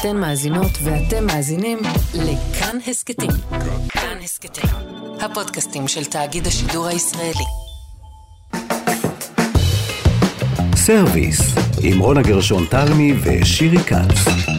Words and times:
אתן 0.00 0.16
מאזינות 0.16 0.70
ואתם 0.82 1.26
מאזינים 1.26 1.78
לכאן 2.14 2.78
הסכתים. 2.86 3.30
כאן 3.88 4.18
הסכתים, 4.24 4.70
הפודקאסטים 5.20 5.88
של 5.88 6.04
תאגיד 6.04 6.46
השידור 6.46 6.86
הישראלי. 6.86 7.44
סרוויס, 10.74 11.40
עם 11.82 11.98
רונה 11.98 12.22
גרשון 12.22 12.64
תלמי 12.70 13.12
ושירי 13.22 13.78
כץ. 13.78 14.55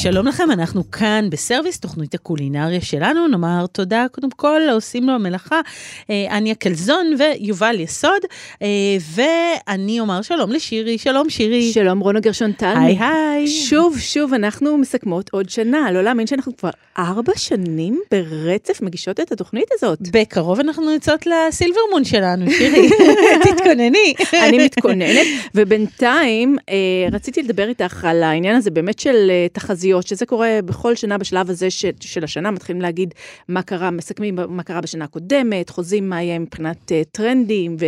שלום 0.00 0.26
לכם, 0.26 0.50
אנחנו 0.50 0.90
כאן 0.90 1.30
בסרוויס, 1.30 1.80
תוכנית 1.80 2.14
הקולינריה 2.14 2.80
שלנו. 2.80 3.28
נאמר 3.28 3.66
תודה 3.66 4.06
קודם 4.12 4.30
כל 4.30 4.60
לעושים 4.66 5.06
במלאכה, 5.06 5.60
אה, 6.10 6.26
אניה 6.30 6.54
קלזון 6.54 7.14
ויובל 7.18 7.80
יסוד, 7.80 8.20
אה, 8.62 8.68
ואני 9.14 10.00
אומר 10.00 10.22
שלום 10.22 10.52
לשירי, 10.52 10.98
שלום 10.98 11.30
שירי. 11.30 11.72
שלום 11.72 12.00
רונה 12.00 12.20
גרשון 12.20 12.52
טלמי. 12.52 12.84
היי 12.84 12.98
היי. 12.98 13.46
שוב, 13.46 13.98
שוב, 13.98 14.34
אנחנו 14.34 14.78
מסכמות 14.78 15.30
עוד 15.32 15.48
שנה, 15.48 15.92
לא 15.92 16.02
להאמין 16.02 16.26
שאנחנו 16.26 16.56
כבר 16.56 16.70
ארבע 16.98 17.32
שנים 17.36 18.00
ברצף 18.10 18.82
מגישות 18.82 19.20
את 19.20 19.32
התוכנית 19.32 19.68
הזאת. 19.72 19.98
בקרוב 20.12 20.60
אנחנו 20.60 20.92
יוצאות 20.92 21.26
לסילברמון 21.26 22.04
שלנו, 22.04 22.50
שירי, 22.50 22.90
תתכונני. 23.44 24.14
אני 24.32 24.64
מתכוננת, 24.64 25.26
ובינתיים 25.54 26.56
אה, 26.68 26.74
רציתי 27.12 27.42
לדבר 27.42 27.68
איתך 27.68 28.04
על 28.04 28.22
העניין 28.22 28.56
הזה 28.56 28.70
באמת 28.70 28.98
של 28.98 29.30
אה, 29.30 29.46
תחזיות, 29.88 30.06
שזה 30.06 30.26
קורה 30.26 30.58
בכל 30.64 30.94
שנה 30.94 31.18
בשלב 31.18 31.50
הזה 31.50 31.70
ש, 31.70 31.84
של 32.00 32.24
השנה, 32.24 32.50
מתחילים 32.50 32.82
להגיד 32.82 33.14
מה 33.48 33.62
קרה, 33.62 33.90
מסכמים 33.90 34.38
מה 34.48 34.62
קרה 34.62 34.80
בשנה 34.80 35.04
הקודמת, 35.04 35.70
חוזים 35.70 36.08
מה 36.08 36.22
יהיה 36.22 36.38
מבחינת 36.38 36.92
אה, 36.92 37.02
טרנדים 37.12 37.76
ו... 37.80 37.86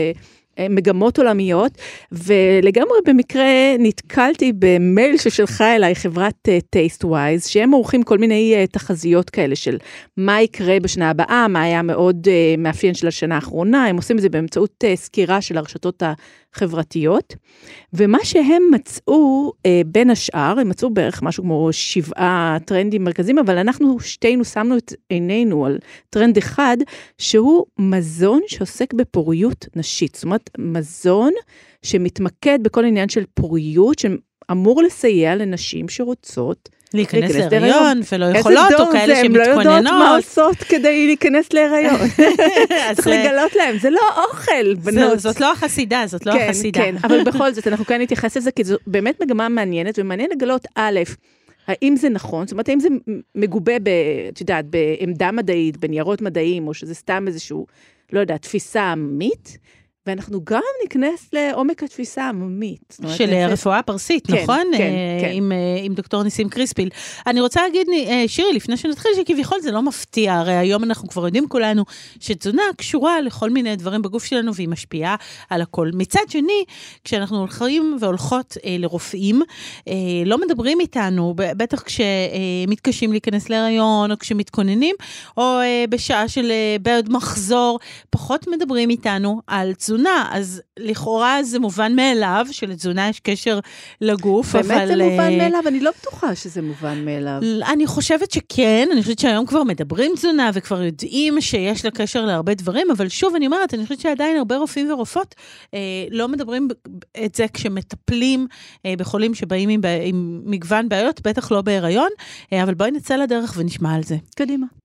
מגמות 0.70 1.18
עולמיות, 1.18 1.72
ולגמרי 2.12 2.98
במקרה 3.06 3.46
נתקלתי 3.78 4.52
במייל 4.58 5.16
ששלחה 5.16 5.76
אליי 5.76 5.94
חברת 5.94 6.48
Tastewise, 6.70 7.46
שהם 7.46 7.70
עורכים 7.70 8.02
כל 8.02 8.18
מיני 8.18 8.66
תחזיות 8.72 9.30
כאלה 9.30 9.56
של 9.56 9.78
מה 10.16 10.42
יקרה 10.42 10.80
בשנה 10.80 11.10
הבאה, 11.10 11.48
מה 11.48 11.62
היה 11.62 11.82
מאוד 11.82 12.28
מאפיין 12.58 12.94
של 12.94 13.06
השנה 13.08 13.34
האחרונה, 13.34 13.86
הם 13.86 13.96
עושים 13.96 14.16
את 14.16 14.22
זה 14.22 14.28
באמצעות 14.28 14.84
סקירה 14.94 15.40
של 15.40 15.58
הרשתות 15.58 16.02
החברתיות, 16.54 17.34
ומה 17.92 18.18
שהם 18.22 18.62
מצאו 18.72 19.52
בין 19.86 20.10
השאר, 20.10 20.58
הם 20.60 20.68
מצאו 20.68 20.90
בערך 20.90 21.22
משהו 21.22 21.42
כמו 21.42 21.68
שבעה 21.72 22.56
טרנדים 22.64 23.04
מרכזיים, 23.04 23.38
אבל 23.38 23.58
אנחנו 23.58 24.00
שתינו 24.00 24.44
שמנו 24.44 24.76
את 24.76 24.92
עינינו 25.08 25.66
על 25.66 25.78
טרנד 26.10 26.36
אחד, 26.36 26.76
שהוא 27.18 27.66
מזון 27.78 28.40
שעוסק 28.46 28.94
בפוריות 28.94 29.66
נשית, 29.76 30.14
זאת 30.14 30.24
אומרת, 30.24 30.39
מזון 30.58 31.32
שמתמקד 31.82 32.58
בכל 32.62 32.84
עניין 32.84 33.08
של 33.08 33.24
פוריות, 33.34 33.98
שאמור 33.98 34.82
לסייע 34.82 35.36
לנשים 35.36 35.88
שרוצות 35.88 36.68
להיכנס 36.94 37.34
להיריון 37.34 38.00
ולא 38.12 38.26
יכולות, 38.38 38.72
או 38.78 38.86
כאלה 38.92 39.16
שמתכוננות. 39.16 39.36
איזה 39.36 39.56
דור 39.56 39.62
זה, 39.62 39.70
הם 39.70 39.76
לא 39.76 39.80
יודעות 39.80 39.84
מה 39.84 40.16
עושות 40.16 40.56
כדי 40.56 41.06
להיכנס 41.06 41.52
להיריון. 41.52 42.00
צריך 42.96 43.06
לגלות 43.06 43.54
להם, 43.56 43.78
זה 43.78 43.90
לא 43.90 44.00
אוכל, 44.24 44.74
בנות. 44.74 45.18
זאת 45.18 45.40
לא 45.40 45.52
החסידה, 45.52 46.04
זאת 46.06 46.26
לא 46.26 46.32
החסידה. 46.32 46.80
כן, 46.80 46.96
כן, 47.00 47.06
אבל 47.06 47.24
בכל 47.24 47.52
זאת, 47.52 47.66
אנחנו 47.68 47.84
כן 47.84 48.00
נתייחס 48.00 48.36
לזה, 48.36 48.50
כי 48.50 48.64
זו 48.64 48.76
באמת 48.86 49.22
מגמה 49.22 49.48
מעניינת, 49.48 49.98
ומעניין 49.98 50.30
לגלות, 50.30 50.66
א', 50.74 51.00
האם 51.66 51.96
זה 51.96 52.08
נכון? 52.08 52.46
זאת 52.46 52.52
אומרת, 52.52 52.68
האם 52.68 52.80
זה 52.80 52.88
מגובה, 53.34 53.72
את 54.28 54.40
יודעת, 54.40 54.64
בעמדה 54.66 55.32
מדעית, 55.32 55.76
בניירות 55.76 56.22
מדעיים, 56.22 56.68
או 56.68 56.74
שזה 56.74 56.94
סתם 56.94 57.24
איזשהו, 57.26 57.66
לא 58.12 58.20
יודע, 58.20 58.36
תפיסה 58.36 58.82
עממית? 58.82 59.58
ואנחנו 60.06 60.44
גם 60.44 60.60
ניכנס 60.82 61.28
לעומק 61.32 61.82
התפיסה 61.82 62.24
העממית. 62.24 62.96
של 63.16 63.34
רפואה 63.48 63.82
פרסית, 63.82 64.26
כן, 64.26 64.42
נכון? 64.42 64.64
כן, 64.72 64.92
כן. 65.20 65.30
עם, 65.32 65.52
עם 65.84 65.94
דוקטור 65.94 66.22
ניסים 66.22 66.48
קריספיל. 66.48 66.88
אני 67.26 67.40
רוצה 67.40 67.62
להגיד, 67.62 67.86
שירי, 68.26 68.52
לפני 68.52 68.76
שנתחיל, 68.76 69.10
שכביכול 69.16 69.60
זה 69.60 69.70
לא 69.70 69.82
מפתיע, 69.82 70.34
הרי 70.34 70.56
היום 70.56 70.84
אנחנו 70.84 71.08
כבר 71.08 71.24
יודעים 71.24 71.48
כולנו 71.48 71.84
שתזונה 72.20 72.62
קשורה 72.76 73.20
לכל 73.20 73.50
מיני 73.50 73.76
דברים 73.76 74.02
בגוף 74.02 74.24
שלנו 74.24 74.54
והיא 74.54 74.68
משפיעה 74.68 75.16
על 75.50 75.62
הכל. 75.62 75.90
מצד 75.94 76.20
שני, 76.28 76.64
כשאנחנו 77.04 77.38
הולכים 77.38 77.96
והולכות 78.00 78.56
אה, 78.64 78.76
לרופאים, 78.78 79.42
אה, 79.88 79.94
לא 80.26 80.38
מדברים 80.40 80.80
איתנו, 80.80 81.34
בטח 81.36 81.82
כשמתקשים 81.82 83.12
להיכנס 83.12 83.48
להיריון, 83.48 84.10
או 84.10 84.18
כשמתכוננים, 84.18 84.96
או 85.36 85.42
אה, 85.42 85.84
בשעה 85.88 86.28
של 86.28 86.50
אה, 86.50 86.76
בעיות 86.82 87.08
מחזור, 87.08 87.78
פחות 88.10 88.46
מדברים 88.48 88.90
איתנו 88.90 89.40
על 89.46 89.74
תזונה. 89.74 89.89
תזונה, 89.90 90.28
אז 90.32 90.62
לכאורה 90.78 91.42
זה 91.42 91.58
מובן 91.58 91.96
מאליו 91.96 92.46
שלתזונה 92.50 93.08
יש 93.08 93.20
קשר 93.20 93.58
לגוף, 94.00 94.52
באמת 94.52 94.64
אבל... 94.64 94.74
באמת 94.76 94.88
זה 94.88 95.04
מובן 95.04 95.38
מאליו? 95.38 95.60
אני 95.66 95.80
לא 95.80 95.90
בטוחה 96.00 96.34
שזה 96.34 96.62
מובן 96.62 97.04
מאליו. 97.04 97.40
אני 97.72 97.86
חושבת 97.86 98.30
שכן, 98.30 98.88
אני 98.92 99.02
חושבת 99.02 99.18
שהיום 99.18 99.46
כבר 99.46 99.64
מדברים 99.64 100.12
תזונה 100.14 100.50
וכבר 100.54 100.82
יודעים 100.82 101.40
שיש 101.40 101.84
לה 101.84 101.90
קשר 101.90 102.24
להרבה 102.24 102.54
דברים, 102.54 102.90
אבל 102.90 103.08
שוב, 103.08 103.34
אני 103.34 103.46
אומרת, 103.46 103.74
אני 103.74 103.82
חושבת 103.82 104.00
שעדיין 104.00 104.36
הרבה 104.36 104.56
רופאים 104.56 104.92
ורופאות 104.92 105.34
אה, 105.74 105.78
לא 106.10 106.28
מדברים 106.28 106.68
את 107.24 107.34
זה 107.34 107.46
כשמטפלים 107.52 108.46
אה, 108.86 108.94
בחולים 108.98 109.34
שבאים 109.34 109.68
עם, 109.68 109.80
עם 110.04 110.42
מגוון 110.44 110.88
בעיות, 110.88 111.20
בטח 111.20 111.52
לא 111.52 111.62
בהיריון, 111.62 112.10
אה, 112.52 112.62
אבל 112.62 112.74
בואי 112.74 112.90
נצא 112.90 113.16
לדרך 113.16 113.54
ונשמע 113.56 113.94
על 113.94 114.02
זה. 114.02 114.16
קדימה. 114.36 114.79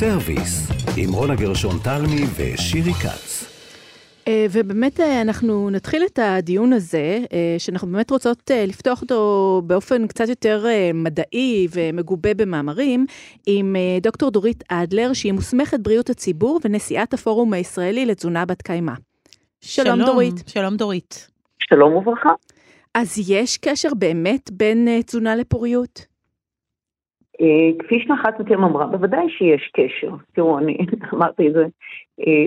סרוויס, 0.00 0.68
עם 0.96 1.12
רונה 1.12 1.34
גרשון 1.34 1.78
תלמי 1.84 2.22
ושירי 2.36 2.92
כץ. 2.92 3.44
ובאמת 4.50 5.00
אנחנו 5.00 5.70
נתחיל 5.70 6.02
את 6.06 6.18
הדיון 6.22 6.72
הזה, 6.72 7.18
שאנחנו 7.58 7.88
באמת 7.88 8.10
רוצות 8.10 8.50
לפתוח 8.68 9.02
אותו 9.02 9.62
באופן 9.66 10.06
קצת 10.06 10.28
יותר 10.28 10.66
מדעי 10.94 11.68
ומגובה 11.72 12.34
במאמרים, 12.34 13.06
עם 13.46 13.76
דוקטור 14.02 14.30
דורית 14.30 14.64
אדלר, 14.68 15.12
שהיא 15.12 15.32
מוסמכת 15.32 15.80
בריאות 15.80 16.10
הציבור 16.10 16.60
ונשיאת 16.64 17.14
הפורום 17.14 17.52
הישראלי 17.52 18.06
לתזונה 18.06 18.44
בת 18.44 18.62
קיימא. 18.62 18.92
שלום, 19.60 19.86
שלום 19.86 20.06
דורית. 20.06 20.34
שלום 20.46 20.76
דורית. 20.76 21.28
שלום 21.58 21.96
וברכה. 21.96 22.30
אז 22.94 23.18
יש 23.28 23.58
קשר 23.58 23.94
באמת 23.94 24.50
בין 24.50 24.88
תזונה 25.06 25.36
לפוריות? 25.36 26.09
כפי 27.78 28.04
שאחת 28.06 28.40
מכם 28.40 28.64
אמרה, 28.64 28.86
בוודאי 28.86 29.26
שיש 29.30 29.70
קשר. 29.76 30.14
תראו, 30.32 30.58
אני 30.58 30.78
אמרתי 31.14 31.48
את 31.48 31.52
זה. 31.52 31.66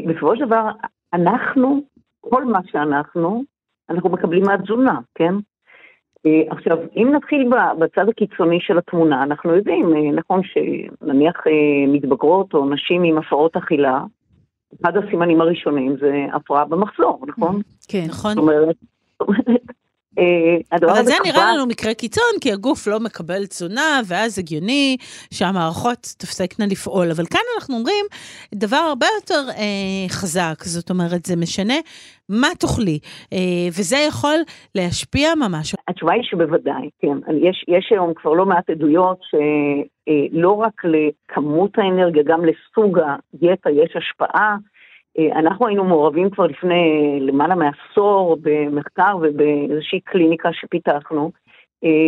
בסופו 0.07 0.35
של 0.35 0.45
דבר, 0.45 0.71
אנחנו, 1.13 1.81
כל 2.21 2.45
מה 2.45 2.59
שאנחנו, 2.71 3.43
אנחנו 3.89 4.09
מקבלים 4.09 4.43
מהתזונה, 4.43 4.99
כן? 5.15 5.33
עכשיו, 6.49 6.77
אם 6.97 7.11
נתחיל 7.15 7.49
בצד 7.79 8.09
הקיצוני 8.09 8.59
של 8.61 8.77
התמונה, 8.77 9.23
אנחנו 9.23 9.55
יודעים, 9.55 9.93
נכון 10.15 10.41
שנניח 10.43 11.43
מתבגרות 11.87 12.53
או 12.53 12.69
נשים 12.69 13.03
עם 13.03 13.17
הפרעות 13.17 13.55
אכילה, 13.57 14.03
אחד 14.81 14.97
הסימנים 14.97 15.41
הראשונים 15.41 15.95
זה 15.99 16.25
הפרעה 16.33 16.65
במחזור, 16.65 17.25
נכון? 17.27 17.61
כן, 17.87 18.05
נכון. 18.09 18.31
זאת 18.31 18.37
אומרת, 18.37 18.75
אבל 20.71 21.03
זה 21.05 21.13
נראה 21.25 21.53
לנו 21.53 21.65
מקרה 21.65 21.93
קיצון, 21.93 22.33
כי 22.41 22.51
הגוף 22.51 22.87
לא 22.87 22.99
מקבל 22.99 23.45
תזונה, 23.45 24.01
ואז 24.07 24.39
הגיוני 24.39 24.97
שהמערכות 25.33 25.99
תפסקנה 26.17 26.65
לפעול. 26.65 27.11
אבל 27.11 27.25
כאן 27.25 27.41
אנחנו 27.55 27.75
אומרים 27.75 28.05
דבר 28.55 28.77
הרבה 28.77 29.05
יותר 29.15 29.49
אה, 29.57 30.09
חזק, 30.09 30.63
זאת 30.63 30.89
אומרת, 30.89 31.25
זה 31.25 31.35
משנה 31.35 31.73
מה 32.29 32.47
תאכלי, 32.59 32.99
אה, 33.33 33.67
וזה 33.67 33.97
יכול 34.07 34.35
להשפיע 34.75 35.35
ממש. 35.35 35.75
התשובה 35.87 36.13
היא 36.13 36.23
שבוודאי, 36.23 36.89
כן. 36.99 37.17
יש, 37.41 37.65
יש 37.67 37.87
היום 37.91 38.13
כבר 38.13 38.33
לא 38.33 38.45
מעט 38.45 38.69
עדויות 38.69 39.17
שלא 39.29 40.51
רק 40.51 40.81
לכמות 40.85 41.71
האנרגיה, 41.77 42.23
גם 42.25 42.41
לסוג 42.45 42.99
הדיאטה 42.99 43.69
יש 43.69 43.95
השפעה. 43.95 44.55
אנחנו 45.35 45.67
היינו 45.67 45.83
מעורבים 45.83 46.29
כבר 46.29 46.47
לפני 46.47 47.17
למעלה 47.21 47.55
מעשור 47.55 48.37
במחקר 48.41 49.17
ובאיזושהי 49.21 49.99
קליניקה 49.99 50.49
שפיתחנו 50.53 51.31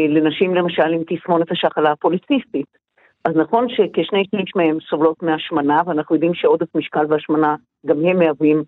לנשים 0.09 0.56
למשל 0.56 0.94
עם 0.94 1.01
תסמונת 1.07 1.51
השחלה 1.51 1.91
הפוליציסטית. 1.91 2.85
אז 3.25 3.35
נכון 3.35 3.69
שכשני 3.69 4.24
שליש 4.31 4.51
מהם 4.56 4.77
סובלות 4.89 5.24
מהשמנה, 5.24 5.81
ואנחנו 5.85 6.15
יודעים 6.15 6.33
שעודף 6.33 6.75
משקל 6.75 7.06
והשמנה 7.09 7.56
גם 7.85 8.06
הם 8.06 8.19
מהווים 8.19 8.63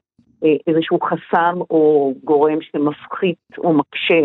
איזשהו 0.68 1.00
חסם 1.02 1.60
או 1.70 2.14
גורם 2.24 2.62
שמפחית 2.62 3.38
או 3.58 3.74
מקשה 3.74 4.22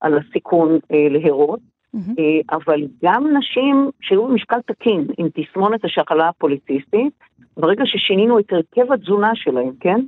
על 0.00 0.18
הסיכון 0.18 0.78
להרות. 1.10 1.73
Mm-hmm. 1.94 2.56
אבל 2.56 2.82
גם 3.04 3.36
נשים 3.36 3.90
שהיו 4.00 4.26
במשקל 4.28 4.60
תקין 4.66 5.06
עם 5.18 5.28
תסמונת 5.34 5.84
השחלה 5.84 6.28
הפוליציסטית, 6.28 7.12
ברגע 7.56 7.82
ששינינו 7.86 8.38
את 8.38 8.52
הרכב 8.52 8.92
התזונה 8.92 9.30
שלהם, 9.34 9.70
כן? 9.80 10.00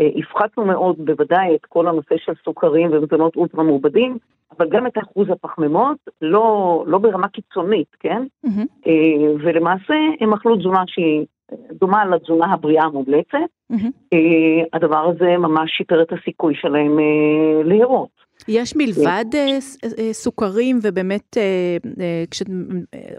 הפחתנו 0.00 0.64
מאוד 0.64 0.96
בוודאי 0.98 1.54
את 1.54 1.64
כל 1.66 1.88
הנושא 1.88 2.14
של 2.24 2.32
סוכרים 2.44 2.90
ומזונות 2.92 3.36
אולטרה 3.36 3.64
מעובדים, 3.64 4.18
אבל 4.58 4.68
גם 4.68 4.86
את 4.86 4.98
אחוז 4.98 5.30
הפחמימות, 5.30 5.96
לא, 6.22 6.84
לא 6.86 6.98
ברמה 6.98 7.28
קיצונית, 7.28 7.96
כן? 8.00 8.22
Mm-hmm. 8.46 8.88
ולמעשה 9.44 9.94
הם 10.20 10.32
אכלו 10.32 10.56
תזונה 10.56 10.82
שהיא 10.86 11.26
דומה 11.72 12.04
לתזונה 12.04 12.52
הבריאה 12.52 12.84
המומלצת. 12.84 13.38
אה, 14.12 14.64
הדבר 14.72 15.10
הזה 15.14 15.36
ממש 15.38 15.70
שיפר 15.76 16.02
את 16.02 16.12
הסיכוי 16.12 16.54
שלהם 16.54 16.98
אה, 16.98 17.62
להרות. 17.64 18.24
יש 18.48 18.76
מלבד 18.76 19.24
אה, 19.34 19.58
סוכרים 20.12 20.78
ובאמת 20.82 21.36
כשאת 22.30 22.46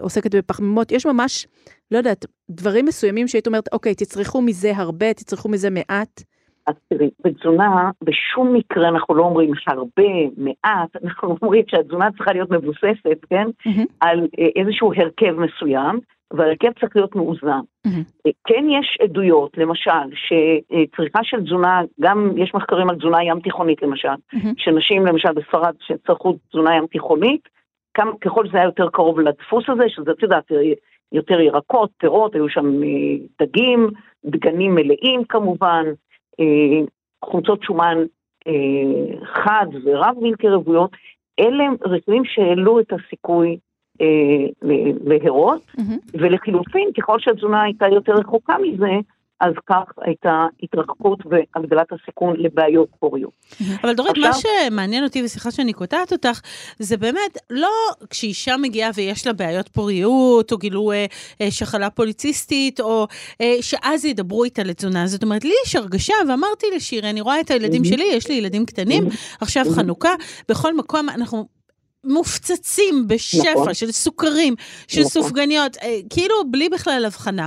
עוסקת 0.00 0.34
בפחמימות, 0.34 0.92
יש 0.92 1.06
ממש, 1.06 1.46
לא 1.90 1.98
יודעת, 1.98 2.26
דברים 2.50 2.84
מסוימים 2.84 3.28
שהיית 3.28 3.46
אומרת, 3.46 3.68
אוקיי, 3.72 3.94
תצרכו 3.94 4.42
מזה 4.42 4.72
הרבה, 4.76 5.14
תצרכו 5.14 5.48
מזה 5.48 5.70
מעט. 5.70 6.22
אז 6.66 6.74
תראי, 6.88 7.10
בתזונה, 7.24 7.90
בשום 8.04 8.54
מקרה 8.54 8.88
אנחנו 8.88 9.14
לא 9.14 9.22
אומרים 9.22 9.50
הרבה, 9.66 10.12
מעט, 10.36 10.96
אנחנו 11.04 11.36
אומרים 11.42 11.64
שהתזונה 11.68 12.08
צריכה 12.16 12.32
להיות 12.32 12.50
מבוססת, 12.50 13.24
כן, 13.30 13.46
מהמם. 13.66 13.84
על 14.00 14.26
איזשהו 14.56 14.92
הרכב 14.96 15.34
מסוים, 15.38 16.00
וההרכב 16.36 16.72
צריך 16.80 16.96
להיות 16.96 17.16
מאוזן. 17.16 17.60
אה, 17.86 18.30
כן 18.46 18.64
יש 18.70 18.98
עדויות, 19.02 19.58
למשל, 19.58 19.90
שצריכה 20.14 21.18
של 21.22 21.42
תזונה, 21.44 21.82
גם 22.00 22.30
יש 22.36 22.54
מחקרים 22.54 22.90
על 22.90 22.96
תזונה 22.96 23.24
ים 23.24 23.40
תיכונית 23.40 23.82
למשל, 23.82 24.08
מהמם. 24.32 24.52
שנשים 24.56 25.06
למשל 25.06 25.32
בספרד 25.32 25.74
שצרכו 25.80 26.36
תזונה 26.48 26.76
ים 26.76 26.86
תיכונית, 26.86 27.48
כמה, 27.94 28.12
ככל 28.20 28.48
שזה 28.48 28.56
היה 28.56 28.66
יותר 28.66 28.88
קרוב 28.88 29.20
לדפוס 29.20 29.64
הזה, 29.68 29.84
שזה, 29.88 30.10
את 30.10 30.22
יודעת, 30.22 30.52
אה, 30.52 30.72
יותר 31.12 31.40
ירקות, 31.40 31.90
פירות, 31.98 32.34
היו 32.34 32.48
שם 32.48 32.82
אה, 32.82 33.46
דגים, 33.46 33.90
דגנים 34.24 34.74
מלאים 34.74 35.24
כמובן, 35.28 35.84
חומצות 37.24 37.62
שומן 37.62 37.98
חד 39.24 39.66
ורב 39.84 40.14
בלתי 40.20 40.48
רוויות, 40.48 40.90
אלה 41.40 41.64
רכיבים 41.84 42.24
שהעלו 42.24 42.80
את 42.80 42.92
הסיכוי 42.92 43.58
להרות, 45.04 45.62
מהמם. 45.78 45.98
ולחילופין, 46.14 46.88
ככל 46.98 47.18
שהתזונה 47.20 47.62
הייתה 47.62 47.86
יותר 47.92 48.12
רחוקה 48.12 48.56
מזה, 48.58 49.00
אז 49.40 49.52
כך 49.66 49.84
הייתה 50.00 50.46
התרחקות 50.62 51.18
והגדלת 51.26 51.86
הסיכון 51.92 52.36
לבעיות 52.38 52.88
פוריות. 52.98 53.30
אבל 53.82 53.92
דורית, 53.94 54.18
מה 54.18 54.28
עכשיו- 54.28 54.50
שמעניין 54.70 55.04
אותי, 55.04 55.22
וסליחה 55.24 55.50
שאני 55.50 55.72
קוטעת 55.72 56.12
אותך, 56.12 56.40
זה 56.78 56.96
באמת 56.96 57.38
לא 57.50 57.70
כשאישה 58.10 58.56
מגיעה 58.56 58.90
ויש 58.94 59.26
לה 59.26 59.32
בעיות 59.32 59.68
פוריות, 59.68 60.52
או 60.52 60.58
גילו 60.58 60.92
אה, 60.92 61.06
אה, 61.40 61.50
שחלה 61.50 61.90
פוליציסטית, 61.90 62.80
או 62.80 63.06
אה, 63.40 63.56
שאז 63.60 64.04
ידברו 64.04 64.44
איתה 64.44 64.62
לתזונה. 64.62 65.06
זאת 65.06 65.22
אומרת, 65.22 65.44
לי 65.44 65.52
יש 65.66 65.76
הרגשה, 65.76 66.14
ואמרתי 66.28 66.66
לשירי, 66.76 67.10
אני 67.10 67.20
רואה 67.20 67.40
את 67.40 67.50
הילדים 67.50 67.84
שלי, 67.84 68.04
יש 68.12 68.28
לי 68.28 68.34
ילדים 68.34 68.66
קטנים, 68.66 69.04
עכשיו 69.40 69.64
חנוכה, 69.74 70.14
בכל 70.48 70.76
מקום 70.76 71.08
אנחנו... 71.08 71.55
מופצצים 72.06 73.08
בשפע 73.08 73.52
נכון. 73.54 73.74
של 73.74 73.92
סוכרים, 73.92 74.54
של 74.88 75.00
נכון. 75.00 75.10
סופגניות, 75.10 75.76
אה, 75.82 75.98
כאילו 76.10 76.34
בלי 76.50 76.68
בכלל 76.68 77.04
הבחנה. 77.06 77.46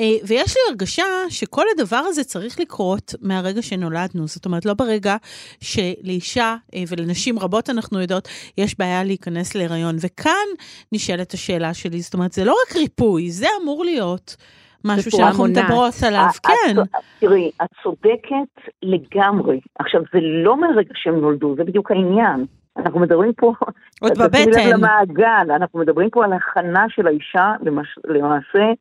אה, 0.00 0.04
ויש 0.24 0.56
לי 0.56 0.62
הרגשה 0.68 1.04
שכל 1.28 1.64
הדבר 1.74 2.02
הזה 2.06 2.24
צריך 2.24 2.60
לקרות 2.60 3.14
מהרגע 3.20 3.62
שנולדנו. 3.62 4.26
זאת 4.26 4.46
אומרת, 4.46 4.66
לא 4.66 4.74
ברגע 4.74 5.16
שלאישה 5.60 6.56
אה, 6.74 6.82
ולנשים 6.88 7.38
רבות 7.38 7.70
אנחנו 7.70 8.00
יודעות, 8.00 8.28
יש 8.58 8.78
בעיה 8.78 9.04
להיכנס 9.04 9.54
להיריון. 9.54 9.96
וכאן 10.00 10.48
נשאלת 10.92 11.34
השאלה 11.34 11.74
שלי, 11.74 12.00
זאת 12.00 12.14
אומרת, 12.14 12.32
זה 12.32 12.44
לא 12.44 12.54
רק 12.66 12.76
ריפוי, 12.76 13.30
זה 13.30 13.46
אמור 13.62 13.84
להיות 13.84 14.36
משהו 14.84 15.10
שאנחנו. 15.10 15.44
מדברות 15.44 15.94
עליו, 16.06 16.28
כן. 16.42 16.76
תראי, 17.20 17.50
את 17.62 17.68
צודקת 17.82 18.72
לגמרי. 18.82 19.60
עכשיו, 19.78 20.00
זה 20.12 20.18
לא 20.22 20.60
מהרגע 20.60 20.94
שהם 20.94 21.20
נולדו, 21.20 21.54
זה 21.56 21.64
בדיוק 21.64 21.90
העניין. 21.90 22.46
אנחנו 22.76 23.00
מדברים 23.00 23.32
פה, 23.32 23.52
עוד 24.00 24.12
בבטן. 24.18 24.70
למעגל, 24.72 25.52
אנחנו 25.54 25.78
מדברים 25.78 26.10
פה 26.10 26.24
על 26.24 26.32
הכנה 26.32 26.86
של 26.88 27.06
האישה 27.06 27.52
למש, 27.62 27.98
למעשה 28.04 28.72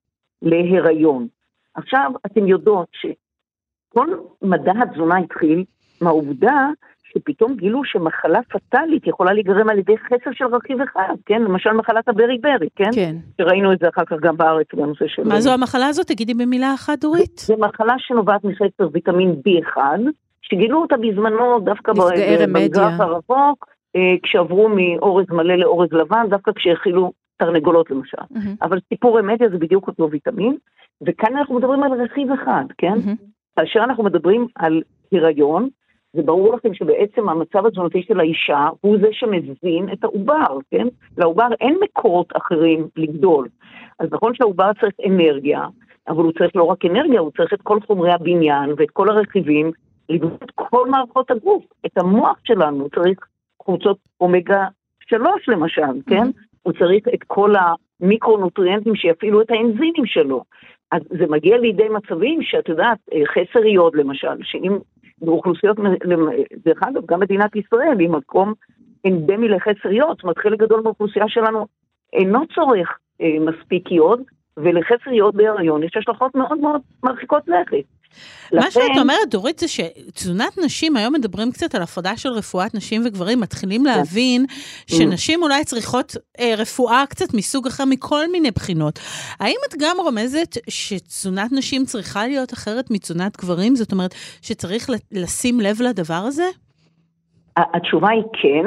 להיריון. 0.42 1.28
עכשיו, 1.74 2.12
אתן 2.26 2.48
יודעות 2.48 2.88
שכל 2.92 4.08
מדע 4.42 4.72
התזונה 4.82 5.18
התחיל 5.18 5.64
מהעובדה 6.02 6.68
שפתאום 7.04 7.56
גילו 7.56 7.82
שמחלה 7.86 8.40
פטאלית 8.50 9.08
יכולה 9.08 9.34
להיגרם 9.34 9.70
על 9.70 9.80
ידי 9.80 9.98
חסר 9.98 10.32
של 10.34 10.46
רכיב 10.46 10.82
אחד, 10.82 11.16
כן? 11.26 11.42
למשל 11.42 11.72
מחלת 11.72 12.08
הברי-ברי, 12.10 12.68
כן? 12.76 12.90
כן. 12.96 13.16
שראינו 13.38 13.74
את 13.74 13.80
זה 13.80 13.90
אחר 13.90 14.06
כך 14.06 14.16
גם 14.22 14.38
בארץ 14.38 14.68
בנושא 14.74 15.06
של... 15.08 15.24
מה 15.24 15.42
זו 15.42 15.54
המחלה 15.54 15.88
הזאת? 15.88 16.08
תגידי 16.08 16.34
במילה 16.34 16.74
אחת, 16.74 17.00
דורית. 17.00 17.38
זו 17.40 17.58
מחלה 17.58 17.94
שנובעת 17.98 18.44
מחסר 18.44 18.90
ויטמין 18.94 19.42
B1, 19.48 19.78
שגילו 20.42 20.82
אותה 20.82 20.96
בזמנו 20.98 21.60
דווקא 21.60 21.94
ב- 21.94 21.98
נפגעי 21.98 22.38
ב- 22.38 22.42
רמדיה. 22.42 22.68
במזרח 22.68 23.00
הרחוק, 23.00 23.66
כשעברו 24.24 24.70
מאורז 24.70 25.26
מלא 25.30 25.56
לאורז 25.56 25.94
לבן, 25.94 26.26
דווקא 26.30 26.52
כשהאכילו 26.52 27.12
תרנגולות 27.38 27.92
למשל. 27.92 28.18
מהמם. 28.32 28.56
אבל 28.62 28.80
סיפור 28.90 29.20
רמדיה 29.20 29.50
זה 29.50 29.58
בדיוק 29.58 29.88
אותו 29.88 30.12
ויטמין, 30.12 30.58
וכאן 31.08 31.38
אנחנו 31.38 31.56
מדברים 31.56 31.84
על 31.84 32.02
רכיב 32.02 32.32
אחד, 32.32 32.64
כן? 32.78 32.94
מהמם. 33.06 33.16
כאשר 33.56 33.80
אנחנו 33.80 34.04
מדברים 34.04 34.48
על 34.56 34.82
הריון, 35.12 35.70
זה 36.14 36.22
ברור 36.22 36.56
לכם 36.56 36.74
שבעצם 36.74 37.30
המצב 37.30 37.66
התזונתי 37.66 38.04
של 38.04 38.20
האישה 38.20 38.70
הוא 38.82 38.98
זה 39.02 39.08
שמזין 39.12 39.90
את 39.94 40.04
העובר, 40.04 40.58
כן? 40.72 40.88
לעובר 41.18 41.48
אין 41.62 41.78
מקורות 41.84 42.28
אחרים 42.38 42.88
לגדול. 42.96 43.48
אז 44.00 44.08
נכון 44.12 44.36
שהעובר 44.36 44.72
צריך 44.80 44.94
אנרגיה, 45.08 45.68
אבל 46.08 46.24
הוא 46.24 46.32
צריך 46.32 46.56
לא 46.56 46.64
רק 46.64 46.86
אנרגיה, 46.86 47.20
הוא 47.20 47.32
צריך 47.38 47.54
את 47.54 47.62
כל 47.62 47.80
חומרי 47.88 48.12
הבניין 48.12 48.74
ואת 48.78 48.92
כל 48.92 49.10
הרכיבים, 49.10 49.72
לבנות 50.10 50.52
כל 50.56 50.90
מערכות 50.90 51.32
הגוף. 51.32 51.64
את 51.86 51.98
המוח 51.98 52.38
שלנו 52.44 52.88
צריך 52.96 53.20
חומצות 53.60 53.98
אומגה 54.22 54.66
3 55.00 55.24
למשל, 55.48 56.02
כן? 56.08 56.28
הוא 56.64 56.74
צריך 56.74 57.08
את 57.14 57.24
כל 57.28 57.54
המיקרונוטריאנטים 58.02 58.96
שיפעילו 58.96 59.42
את 59.42 59.52
האנזימים 59.52 60.06
שלו. 60.06 60.44
אז 60.92 61.02
זה 61.10 61.28
מגיע 61.30 61.58
לידי 61.58 61.90
מצבים 61.90 62.42
שאת 62.42 62.70
יודעת, 62.70 62.98
אה, 63.14 63.22
חסר 63.26 63.66
יוד 63.66 63.96
למשל, 63.96 64.44
שאם 64.44 64.78
באוכלוסיות, 65.22 65.78
דרך 66.66 66.84
אגב, 66.84 67.06
גם 67.06 67.20
מדינת 67.20 67.56
ישראל 67.56 68.00
היא 68.00 68.10
מקום 68.10 68.54
אנדמי 69.08 69.48
לחסר 69.48 69.92
יוד, 69.92 70.16
זאת 70.16 70.24
אומרת 70.24 70.38
חלק 70.38 70.60
גדול 70.60 70.82
מהאוכלוסייה 70.82 71.26
שלנו 71.28 71.68
אינו 72.14 72.48
צורך 72.56 72.98
אה, 73.22 73.38
מספיק 73.40 73.92
יוד, 73.92 74.22
ולחסר 74.58 75.12
יוד 75.12 75.38
בהיריון 75.38 75.84
יש 75.84 75.98
השלכות 75.98 76.36
מאוד 76.36 76.60
מאוד 76.60 76.82
מרחיקות 77.04 77.44
לכת. 77.48 77.99
מה 78.54 78.72
שאת 78.72 78.98
אומרת, 79.00 79.30
דורית, 79.30 79.60
זה 79.60 79.68
שתזונת 79.68 80.58
נשים, 80.66 80.96
היום 80.96 81.14
מדברים 81.14 81.52
קצת 81.52 81.76
על 81.76 81.82
הפרדה 81.82 82.18
של 82.18 82.30
רפואת 82.30 82.76
נשים 82.76 83.02
וגברים, 83.06 83.40
מתחילים 83.40 83.86
להבין 83.86 84.46
שנשים 84.88 85.44
אולי 85.44 85.66
צריכות 85.66 86.16
אה, 86.40 86.54
רפואה 86.58 87.04
קצת 87.10 87.34
מסוג 87.34 87.68
אחר 87.68 87.84
מכל 87.86 88.32
מיני 88.32 88.52
בחינות. 88.52 89.00
האם 89.40 89.58
את 89.70 89.76
גם 89.80 89.96
רומזת 90.00 90.58
שתזונת 90.70 91.52
נשים 91.52 91.86
צריכה 91.86 92.28
להיות 92.28 92.54
אחרת 92.54 92.92
מתזונת 92.92 93.38
גברים? 93.38 93.76
זאת 93.76 93.92
אומרת, 93.92 94.14
שצריך 94.42 94.90
לשים 95.12 95.60
לב 95.60 95.82
לדבר 95.82 96.24
הזה? 96.28 96.50
התשובה 97.58 98.10
היא 98.10 98.24
כן, 98.42 98.66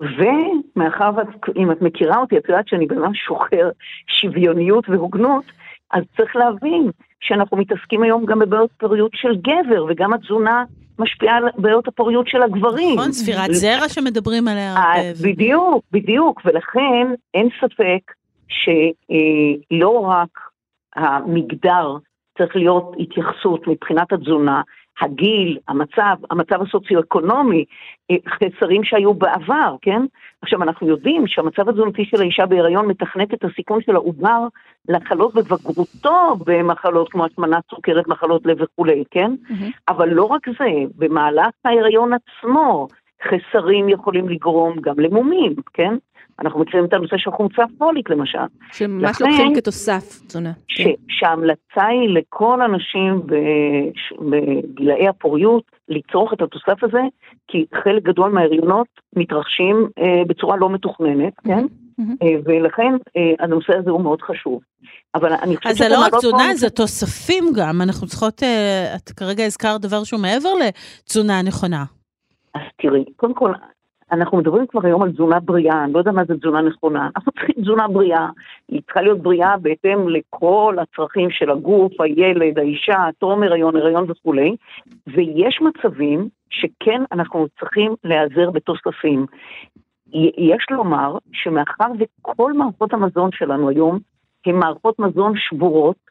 ומאחר 0.00 1.10
ואם 1.56 1.72
את 1.72 1.82
מכירה 1.82 2.16
אותי, 2.16 2.38
את 2.38 2.48
יודעת 2.48 2.68
שאני 2.68 2.86
ממש 2.90 3.18
שוחר 3.26 3.70
שוויוניות 4.06 4.88
והוגנות, 4.88 5.44
אז 5.92 6.02
צריך 6.16 6.36
להבין 6.36 6.90
שאנחנו 7.20 7.56
מתעסקים 7.56 8.02
היום 8.02 8.24
גם 8.26 8.38
בבעיות 8.38 8.70
פוריות 8.78 9.10
של 9.14 9.36
גבר, 9.36 9.84
וגם 9.88 10.12
התזונה 10.12 10.64
משפיעה 10.98 11.36
על 11.36 11.44
בעיות 11.56 11.88
הפוריות 11.88 12.28
של 12.28 12.42
הגברים. 12.42 12.98
נכון, 12.98 13.12
ספירת 13.12 13.54
זרע 13.54 13.88
שמדברים 13.88 14.48
עליה 14.48 14.76
אה, 14.76 14.94
הרבה. 14.94 15.32
בדיוק, 15.32 15.84
בדיוק, 15.92 16.40
ולכן 16.44 17.14
אין 17.34 17.48
ספק 17.60 18.12
שלא 18.48 19.88
רק 19.88 20.28
המגדר 20.96 21.96
צריך 22.38 22.56
להיות 22.56 22.96
התייחסות 22.98 23.68
מבחינת 23.68 24.12
התזונה, 24.12 24.62
הגיל, 25.00 25.58
המצב, 25.68 26.16
המצב 26.30 26.62
הסוציו-אקונומי, 26.62 27.64
אה, 28.10 28.16
חסרים 28.28 28.84
שהיו 28.84 29.14
בעבר, 29.14 29.74
כן? 29.82 30.02
עכשיו, 30.42 30.62
אנחנו 30.62 30.88
יודעים 30.88 31.26
שהמצב 31.26 31.68
התזונתי 31.68 32.04
של 32.04 32.20
האישה 32.20 32.46
בהיריון 32.46 32.86
מתכנת 32.86 33.34
את 33.34 33.44
הסיכון 33.44 33.82
של 33.82 33.94
העובר 33.94 34.46
לחלות 34.88 35.34
בבגרותו 35.34 36.36
במחלות 36.46 37.08
כמו 37.08 37.24
השמנת 37.24 37.64
סוכרת, 37.70 38.08
מחלות 38.08 38.46
לב 38.46 38.56
וכולי, 38.60 39.04
כן? 39.10 39.34
מהמם. 39.50 39.70
אבל 39.88 40.08
לא 40.08 40.24
רק 40.24 40.48
זה, 40.48 40.70
במהלך 40.96 41.50
ההיריון 41.64 42.10
עצמו, 42.12 42.88
חסרים 43.24 43.88
יכולים 43.88 44.28
לגרום 44.28 44.76
גם 44.80 44.94
למומים, 44.98 45.54
כן? 45.74 45.94
אנחנו 46.40 46.60
מכירים 46.60 46.84
את 46.84 46.92
הנושא 46.92 47.16
של 47.18 47.30
חומצה 47.30 47.62
פולית 47.78 48.10
למשל, 48.10 48.38
שממש 48.72 49.10
לכן- 49.10 49.24
לוקחים 49.24 49.54
כתוסף 49.54 50.20
תזונה. 50.26 50.52
ש, 50.68 50.82
כן. 50.82 50.90
שההמלצה 51.08 51.84
היא 51.90 52.08
לכל 52.08 52.60
הנשים 52.62 53.22
בגילאי 54.30 55.08
הפוריות 55.08 55.62
לצרוך 55.88 56.32
את 56.32 56.42
התוסף 56.42 56.84
הזה, 56.84 57.00
כי 57.48 57.66
חלק 57.84 58.02
גדול 58.02 58.30
מההריונות 58.30 58.86
מתרחשים 59.16 59.88
אה, 59.98 60.24
בצורה 60.28 60.56
לא 60.56 60.70
מתוכננת, 60.70 61.32
כן? 61.44 61.66
מהמם. 61.98 62.16
אה, 62.22 62.28
ולכן 62.44 62.92
אה, 63.16 63.44
הנושא 63.44 63.76
הזה 63.78 63.90
הוא 63.90 64.00
מאוד 64.00 64.22
חשוב. 64.22 64.60
אבל 65.14 65.32
אני 65.32 65.56
חושבת 65.56 65.72
אז 65.72 65.78
זה 65.78 65.88
לא 65.88 66.00
רק 66.04 66.10
פה 66.10 66.16
תזונה, 66.18 66.36
נושא- 66.46 66.56
זה 66.56 66.70
תוספים 66.70 67.44
גם. 67.56 67.82
אנחנו 67.82 68.06
צריכות, 68.06 68.42
אה, 68.42 68.94
את 68.96 69.08
כרגע 69.10 69.44
הזכרת 69.44 69.80
דבר 69.80 70.04
שהוא 70.04 70.20
מעבר 70.20 70.48
לתזונה 70.54 71.38
הנכונה. 71.38 71.84
אז 72.54 72.62
תראי, 72.82 73.04
קודם 73.16 73.34
כל, 73.34 73.52
אנחנו 74.12 74.38
מדברים 74.38 74.66
כבר 74.66 74.80
היום 74.86 75.02
על 75.02 75.12
תזונה 75.12 75.40
בריאה, 75.40 75.84
אני 75.84 75.92
לא 75.92 75.98
יודע 75.98 76.12
מה 76.12 76.24
זה 76.24 76.34
תזונה 76.36 76.62
נכונה. 76.62 77.08
אנחנו 77.16 77.32
צריכים 77.32 77.54
תזונה 77.62 77.88
בריאה, 77.88 78.28
היא 78.68 78.82
צריכה 78.82 79.02
להיות 79.02 79.18
בריאה 79.18 79.56
בהתאם 79.56 80.08
לכל 80.08 80.76
הצרכים 80.80 81.30
של 81.30 81.50
הגוף, 81.50 82.00
הילד, 82.00 82.58
האישה, 82.58 83.08
טרום 83.18 83.42
הריון, 83.42 83.76
הריון 83.76 84.10
וכולי, 84.10 84.56
ויש 85.06 85.60
מצבים 85.60 86.28
שכן 86.50 87.02
אנחנו 87.12 87.46
צריכים 87.60 87.94
להיעזר 88.04 88.50
בתוספים. 88.50 89.26
יש 90.38 90.66
לומר 90.70 91.18
שמאחר 91.32 91.88
וכל 91.98 92.52
מערכות 92.52 92.92
המזון 92.92 93.30
שלנו 93.32 93.68
היום 93.68 93.98
הן 94.46 94.54
מערכות 94.54 94.98
מזון 94.98 95.32
שבורות, 95.36 96.07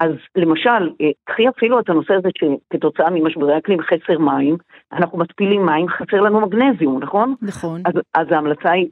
אז 0.00 0.10
למשל, 0.36 0.90
אה, 1.00 1.10
קחי 1.24 1.48
אפילו 1.48 1.80
את 1.80 1.90
הנושא 1.90 2.14
הזה 2.14 2.28
שכתוצאה 2.38 3.10
ממשברי 3.10 3.58
אקלים 3.58 3.78
חסר 3.80 4.18
מים, 4.18 4.56
אנחנו 4.92 5.18
מתפילים 5.18 5.66
מים, 5.66 5.88
חסר 5.88 6.20
לנו 6.20 6.40
מגנזיום, 6.40 7.02
נכון? 7.02 7.34
נכון. 7.42 7.82
אז, 7.84 7.94
אז 8.14 8.26
ההמלצה 8.30 8.70
היא 8.70 8.88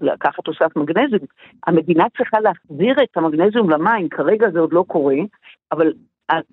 לקחת 0.00 0.44
תוסף 0.44 0.76
מגנזיום. 0.76 1.26
המדינה 1.66 2.04
צריכה 2.16 2.40
להחזיר 2.40 3.02
את 3.02 3.16
המגנזיום 3.16 3.70
למים, 3.70 4.08
כרגע 4.08 4.50
זה 4.52 4.60
עוד 4.60 4.72
לא 4.72 4.84
קורה, 4.86 5.16
אבל 5.72 5.92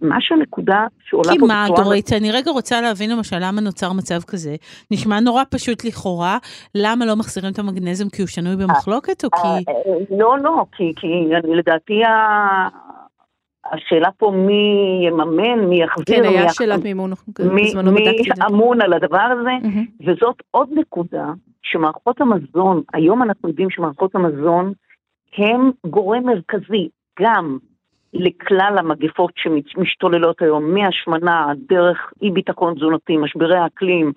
מה 0.01 0.15
שהנקודה 0.19 0.87
שעולה 1.03 1.29
פה 1.29 1.35
בצורה... 1.35 1.65
כי 1.65 1.71
מה, 1.71 1.83
דורית, 1.83 2.13
אני 2.13 2.31
רגע 2.31 2.51
רוצה 2.51 2.81
להבין 2.81 3.09
למשל 3.11 3.35
למה 3.41 3.61
נוצר 3.61 3.93
מצב 3.93 4.21
כזה. 4.27 4.55
נשמע 4.91 5.19
נורא 5.19 5.43
פשוט 5.49 5.85
לכאורה, 5.85 6.37
למה 6.75 7.05
לא 7.05 7.15
מחזירים 7.15 7.51
את 7.53 7.59
המגנזיום 7.59 8.09
כי 8.09 8.21
הוא 8.21 8.27
שנוי 8.27 8.55
במחלוקת, 8.55 9.23
או 9.23 9.29
כי... 9.31 9.47
אה, 9.47 9.53
אה, 9.53 10.17
לא, 10.17 10.39
לא, 10.39 10.65
כי 10.71 10.93
לדעתי 11.43 12.01
השאלה 13.71 14.09
פה 14.17 14.31
מי 14.35 15.01
יממן, 15.07 15.59
מי 15.69 15.83
יחזיר, 15.83 16.05
כן, 16.05 16.23
היה 16.23 16.49
שאלת 16.49 16.83
מימון, 16.83 17.11
מי, 17.39 17.73
מי 17.91 18.11
אמון 18.49 18.81
על 18.81 18.93
הדבר 18.93 19.17
הזה, 19.17 19.67
mm-hmm. 19.67 20.05
וזאת 20.07 20.35
עוד 20.51 20.69
נקודה, 20.75 21.25
שמערכות 21.63 22.21
המזון, 22.21 22.81
היום 22.93 23.23
אנחנו 23.23 23.49
יודעים 23.49 23.69
שמערכות 23.69 24.15
המזון 24.15 24.73
הם 25.37 25.71
גורם 25.85 26.23
מרכזי 26.23 26.89
גם 27.19 27.57
לכלל 28.13 28.75
המגפות 28.77 29.31
שמשתוללות 29.35 30.41
היום, 30.41 30.73
מהשמנה, 30.73 31.51
דרך 31.69 32.13
אי 32.21 32.31
ביטחון 32.31 32.75
תזונתי, 32.75 33.17
משברי 33.17 33.57
האקלים, 33.57 34.11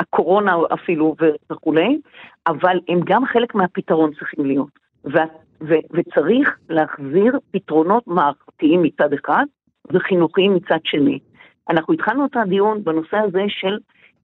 הקורונה 0.00 0.56
אפילו 0.74 1.16
וכולי, 1.50 1.98
אבל 2.46 2.80
הם 2.88 3.00
גם 3.04 3.26
חלק 3.26 3.54
מהפתרון 3.54 4.10
צריכים 4.18 4.46
להיות. 4.46 4.80
ו- 5.04 5.86
וצריך 5.90 6.58
להחזיר 6.68 7.38
פתרונות 7.50 8.06
מערכתיים 8.06 8.49
מצד 8.62 9.12
אחד 9.12 9.44
וחינוכיים 9.92 10.54
מצד 10.54 10.78
שני. 10.84 11.18
אנחנו 11.70 11.94
התחלנו 11.94 12.26
את 12.26 12.36
הדיון 12.36 12.84
בנושא 12.84 13.16
הזה 13.16 13.42
של 13.48 13.78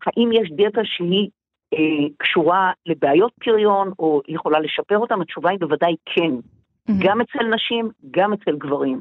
האם 0.07 0.31
יש 0.33 0.50
דיאטה 0.50 0.81
שהיא 0.85 1.28
אה, 1.75 2.09
קשורה 2.19 2.73
לבעיות 2.87 3.33
פריון 3.45 3.93
או 3.99 4.23
יכולה 4.28 4.61
לשפר 4.61 4.99
אותם, 4.99 5.21
התשובה 5.21 5.50
היא 5.50 5.59
בוודאי 5.61 5.95
כן. 6.07 6.31
Mm-hmm. 6.31 6.93
גם 6.99 7.21
אצל 7.21 7.47
נשים, 7.55 7.90
גם 8.11 8.33
אצל 8.33 8.57
גברים. 8.57 9.00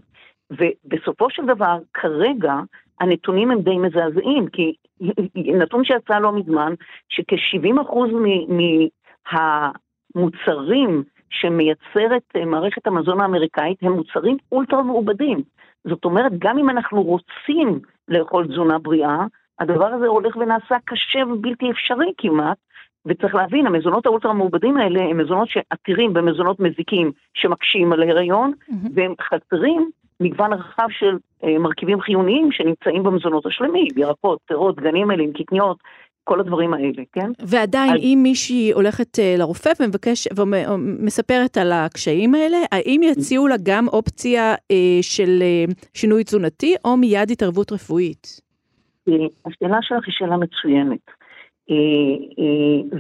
ובסופו 0.52 1.30
של 1.30 1.46
דבר, 1.46 1.78
כרגע, 1.94 2.54
הנתונים 3.00 3.52
הם 3.52 3.62
די 3.62 3.78
מזעזעים, 3.78 4.48
כי 4.48 4.76
נתון 5.60 5.84
שיצא 5.86 6.20
לא 6.20 6.32
מזמן, 6.32 6.74
שכ-70% 7.10 7.96
מהמוצרים 10.16 11.04
שמייצרת 11.42 12.24
אה, 12.36 12.46
מערכת 12.46 12.88
המזון 12.88 13.22
האמריקאית 13.22 13.78
הם 13.82 13.92
מוצרים 13.92 14.38
אולטרה 14.52 14.84
מעובדים. 14.84 15.42
זאת 15.88 16.06
אומרת, 16.06 16.32
גם 16.40 16.58
אם 16.58 16.70
אנחנו 16.70 17.04
רוצים 17.04 17.80
לאכול 18.08 18.48
תזונה 18.48 18.80
בריאה, 18.80 19.26
הדבר 19.60 19.86
הזה 19.86 20.08
הולך 20.08 20.36
ונעשה 20.36 20.76
קשה 20.86 21.20
ובלתי 21.28 21.72
אפשרי 21.72 22.14
כמעט, 22.18 22.58
וצריך 23.06 23.36
להבין, 23.36 23.68
המזונות 23.68 24.06
האולטרה 24.06 24.34
מעובדים 24.34 24.78
האלה 24.78 25.02
הם 25.04 25.18
מזונות 25.18 25.50
שעתירים 25.50 26.14
במזונות 26.14 26.60
מזיקים 26.60 27.12
שמקשים 27.34 27.94
על 27.94 28.02
ההיריון, 28.02 28.52
mm-hmm. 28.52 28.90
והם 28.94 29.14
חסרים 29.22 29.90
מגוון 30.20 30.54
רחב 30.54 30.88
של 30.90 31.18
אה, 31.44 31.58
מרכיבים 31.58 32.02
חיוניים 32.02 32.52
שנמצאים 32.52 33.04
במזונות 33.04 33.46
השלמים, 33.46 33.88
ירקות, 33.96 34.40
פירות, 34.48 34.76
גנים 34.76 35.08
מלאים, 35.08 35.34
קטניות, 35.34 35.78
כל 36.28 36.40
הדברים 36.40 36.74
האלה, 36.74 37.04
כן? 37.14 37.30
ועדיין, 37.40 37.94
אז... 37.94 38.00
אם 38.04 38.20
מישהי 38.24 38.72
הולכת 38.72 39.20
uh, 39.20 39.40
לרופא 39.40 39.70
ומבקש, 39.80 40.28
ומספרת 40.38 41.58
על 41.58 41.72
הקשיים 41.72 42.36
האלה, 42.36 42.58
האם 42.72 43.02
יציעו 43.04 43.48
לה 43.48 43.56
גם 43.64 43.88
אופציה 43.88 44.54
uh, 44.54 44.76
של 45.02 45.40
uh, 45.42 45.74
שינוי 45.94 46.24
תזונתי, 46.24 46.76
או 46.86 46.98
מיד 46.98 47.32
התערבות 47.32 47.72
רפואית? 47.72 48.42
השאלה 49.46 49.78
שלך 49.82 50.08
היא 50.08 50.14
שאלה 50.18 50.38
מצוינת. 50.38 51.06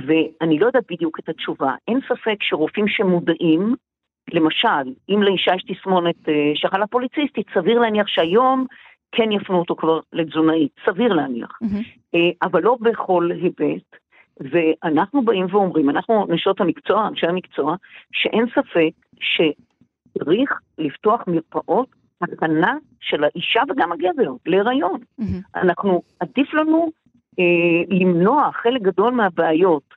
ואני 0.08 0.60
לא 0.60 0.66
יודעת 0.66 0.84
בדיוק 0.92 1.20
את 1.20 1.30
התשובה. 1.30 1.72
אין 1.88 2.00
ספק 2.08 2.38
שרופאים 2.42 2.88
שמודעים, 2.88 3.76
למשל, 4.34 4.94
אם 5.10 5.24
לאישה 5.24 5.52
יש 5.56 5.64
תסמונת 5.64 6.16
שחלה 6.56 6.88
פוליציסטית, 6.88 7.46
סביר 7.54 7.80
להניח 7.80 8.08
שהיום 8.08 8.66
כן 9.12 9.32
יפנו 9.32 9.60
אותו 9.60 9.76
כבר 9.76 10.00
לתזונאית, 10.14 10.72
סביר 10.86 11.14
להניח. 11.14 11.60
Mm-hmm. 11.64 12.18
אבל 12.42 12.62
לא 12.62 12.78
בכל 12.82 13.30
היבט. 13.32 13.96
ואנחנו 14.40 15.22
באים 15.22 15.46
ואומרים, 15.50 15.90
אנחנו 15.90 16.26
נשות 16.30 16.62
המקצוע, 16.62 17.08
אנשי 17.08 17.28
המקצוע, 17.28 17.76
שאין 18.12 18.46
ספק 18.56 18.92
שצריך 19.20 20.60
לפתוח 20.78 21.22
מרפאות 21.28 21.88
הכנה 22.22 22.78
של 23.00 23.24
האישה 23.24 23.62
וגם 23.70 23.92
הגבר 23.92 24.32
להיריון. 24.46 25.00
Mm-hmm. 25.22 25.26
אנחנו, 25.56 26.02
עדיף 26.20 26.54
לנו 26.54 26.92
אה, 27.40 27.96
למנוע 27.98 28.50
חלק 28.54 28.82
גדול 28.82 29.14
מהבעיות 29.14 29.94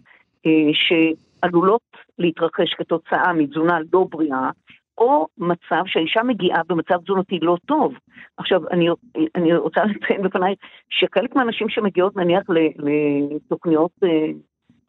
אה, 0.46 0.50
שעלולות 0.72 1.96
להתרחש 2.18 2.74
כתוצאה 2.74 3.32
מתזונה 3.32 3.78
לא 3.92 4.06
בריאה, 4.10 4.50
או 4.98 5.26
מצב 5.38 5.82
שהאישה 5.86 6.22
מגיעה 6.22 6.62
במצב 6.68 6.96
תזונתי 7.04 7.38
לא 7.42 7.56
טוב. 7.66 7.94
עכשיו, 8.36 8.68
אני, 8.70 8.88
אני 9.34 9.56
רוצה 9.56 9.80
לציין 9.84 10.22
בפניי 10.22 10.54
שחלק 10.90 11.36
מהנשים 11.36 11.68
שמגיעות 11.68 12.16
נניח 12.16 12.42
לתוכניות 12.48 13.90
אה, 14.04 14.08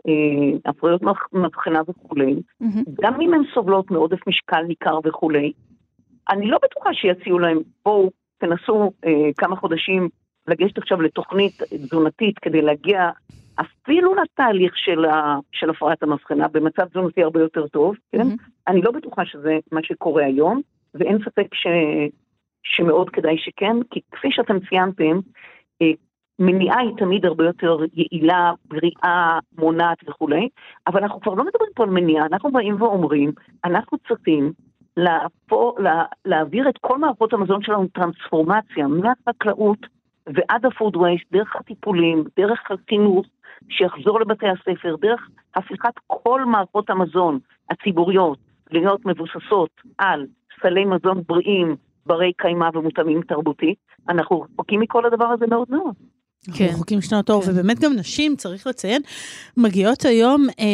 אה, 0.08 0.58
הפריות 0.66 1.02
מבחינה 1.34 1.82
וכולי, 1.88 2.36
mm-hmm. 2.64 2.92
גם 3.02 3.22
אם 3.22 3.34
הן 3.34 3.42
סובלות 3.54 3.92
מעודף 3.92 4.28
משקל 4.28 4.62
ניכר 4.62 5.00
וכולי, 5.04 5.52
אני 6.30 6.48
לא 6.48 6.58
בטוחה 6.64 6.94
שיציעו 6.94 7.40
להם, 7.40 7.60
בואו 7.86 8.10
תנסו 8.38 8.92
אה, 9.06 9.30
כמה 9.38 9.56
חודשים 9.56 10.10
לגשת 10.48 10.78
עכשיו 10.78 11.02
לתוכנית 11.02 11.54
תזונתית 11.64 12.40
כדי 12.40 12.62
להגיע 12.62 13.10
אפילו 13.84 14.16
לתהליך 14.16 14.78
של, 14.78 15.06
ה, 15.06 15.40
של 15.52 15.70
הפרעת 15.70 16.04
המבחנה 16.04 16.48
במצב 16.48 16.86
תזונתי 16.86 17.24
הרבה 17.24 17.42
יותר 17.42 17.68
טוב, 17.68 17.96
כן? 18.12 18.22
Mm-hmm. 18.22 18.50
אני 18.68 18.82
לא 18.82 18.92
בטוחה 18.92 19.26
שזה 19.26 19.58
מה 19.72 19.84
שקורה 19.84 20.26
היום, 20.26 20.62
ואין 20.94 21.18
ספק 21.26 21.56
ש, 21.56 21.68
שמאוד 22.64 23.10
כדאי 23.10 23.38
שכן, 23.38 23.76
כי 23.92 24.00
כפי 24.12 24.28
שאתם 24.32 24.58
ציינתם, 24.70 25.20
אה, 25.82 25.92
מניעה 26.40 26.80
היא 26.80 26.98
תמיד 26.98 27.26
הרבה 27.26 27.46
יותר 27.46 27.78
יעילה, 27.94 28.54
בריאה, 28.66 29.40
מונעת 29.58 29.98
וכולי, 30.10 30.50
אבל 30.88 31.04
אנחנו 31.04 31.22
כבר 31.22 31.34
לא 31.34 31.44
מדברים 31.44 31.72
פה 31.76 31.84
על 31.84 31.90
מניעה, 31.90 32.26
אנחנו 32.26 32.52
באים 32.52 32.82
ואומרים, 32.82 33.32
אנחנו 33.66 33.98
צריכים 34.08 34.54
להפור, 34.98 35.76
לה, 35.80 36.04
להעביר 36.26 36.70
את 36.70 36.78
כל 36.82 36.98
מערכות 36.98 37.34
המזון 37.34 37.62
שלנו 37.64 37.88
טרנספורמציה, 37.88 38.88
מהחקלאות 38.88 39.80
ועד 40.28 40.66
ה-food 40.66 40.96
waste, 40.96 41.28
דרך 41.32 41.56
הטיפולים, 41.56 42.24
דרך 42.38 42.72
החינוך, 42.72 43.26
שיחזור 43.70 44.20
לבתי 44.20 44.48
הספר, 44.48 44.96
דרך 45.02 45.30
הפיכת 45.56 45.94
כל 46.08 46.46
מערכות 46.46 46.90
המזון 46.90 47.40
הציבוריות 47.70 48.38
להיות 48.72 49.06
מבוססות 49.06 49.70
על 49.98 50.26
סלי 50.62 50.86
מזון 50.86 51.22
בריאים, 51.28 51.76
ברי 52.06 52.34
קיימא 52.34 52.70
ומותאמים 52.74 53.22
תרבותית, 53.22 53.78
אנחנו 54.10 54.42
רחוקים 54.42 54.80
מכל 54.80 55.06
הדבר 55.06 55.26
הזה 55.26 55.48
מאוד 55.48 55.68
מאוד. 55.70 55.96
כן. 56.46 56.52
אנחנו 56.64 56.76
רחוקים 56.76 57.02
שנות 57.02 57.30
אור, 57.30 57.44
כן. 57.44 57.52
ובאמת 57.52 57.80
גם 57.80 57.94
נשים, 57.94 58.36
צריך 58.36 58.68
לציין, 58.68 59.02
מגיעות 59.58 60.06
היום 60.06 60.48
אה, 60.60 60.66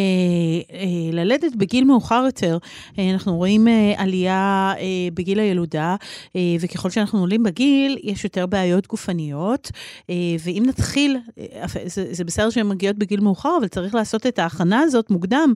אה, 0.73 1.11
ללדת 1.11 1.55
בגיל 1.55 1.83
מאוחר 1.83 2.23
יותר. 2.25 2.57
אה, 2.99 3.11
אנחנו 3.11 3.35
רואים 3.37 3.67
אה, 3.67 3.93
עלייה 3.97 4.73
אה, 4.77 4.83
בגיל 5.13 5.39
הילודה, 5.39 5.95
אה, 6.35 6.41
וככל 6.59 6.89
שאנחנו 6.89 7.19
עולים 7.19 7.43
בגיל, 7.43 7.97
יש 8.03 8.23
יותר 8.23 8.45
בעיות 8.45 8.87
גופניות, 8.87 9.71
אה, 10.09 10.15
ואם 10.43 10.63
נתחיל, 10.67 11.17
אה, 11.39 11.65
זה, 11.85 12.07
זה 12.11 12.23
בסדר 12.23 12.49
שהן 12.49 12.67
מגיעות 12.67 12.95
בגיל 12.97 13.19
מאוחר, 13.19 13.57
אבל 13.59 13.67
צריך 13.67 13.95
לעשות 13.95 14.25
את 14.25 14.39
ההכנה 14.39 14.79
הזאת 14.79 15.09
מוקדם, 15.09 15.53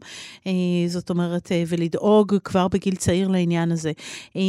אה, 0.47 0.51
זאת 0.87 1.09
אומרת, 1.09 1.51
אה, 1.51 1.63
ולדאוג 1.67 2.35
כבר 2.43 2.67
בגיל 2.67 2.95
צעיר 2.95 3.27
לעניין 3.27 3.71
הזה. 3.71 3.91
אה, 4.35 4.41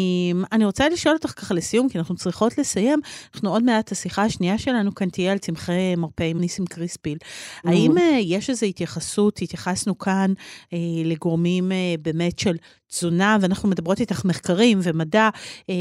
אני 0.53 0.65
רוצה 0.65 0.89
לשאול 0.89 1.15
אותך 1.15 1.31
ככה 1.41 1.55
לסיום, 1.55 1.89
כי 1.89 1.99
אנחנו 1.99 2.17
צריכות 2.17 2.59
לסיים, 2.59 3.01
אנחנו 3.35 3.51
עוד 3.51 3.63
מעט, 3.63 3.93
השיחה 3.93 4.23
השנייה 4.23 4.59
שלנו 4.59 4.95
כאן 4.95 5.09
תהיה 5.09 5.33
על 5.33 5.39
צמחי 5.51 5.97
מרפא 5.97 6.23
עם 6.23 6.41
ניסים 6.41 6.67
קריספיל. 6.67 7.19
האם 7.65 7.99
אה, 7.99 8.19
יש 8.23 8.51
איזו 8.51 8.67
התייחסות, 8.67 9.43
התייחסנו 9.43 9.99
כאן 9.99 10.33
אה, 10.73 10.79
לגורמים 11.05 11.73
אה, 11.73 11.95
באמת 12.03 12.39
של 12.39 12.57
תזונה, 12.91 13.39
ואנחנו 13.41 13.69
מדברות 13.69 14.01
איתך 14.01 14.25
מחקרים 14.25 14.79
ומדע 14.83 15.29
אה, 15.71 15.75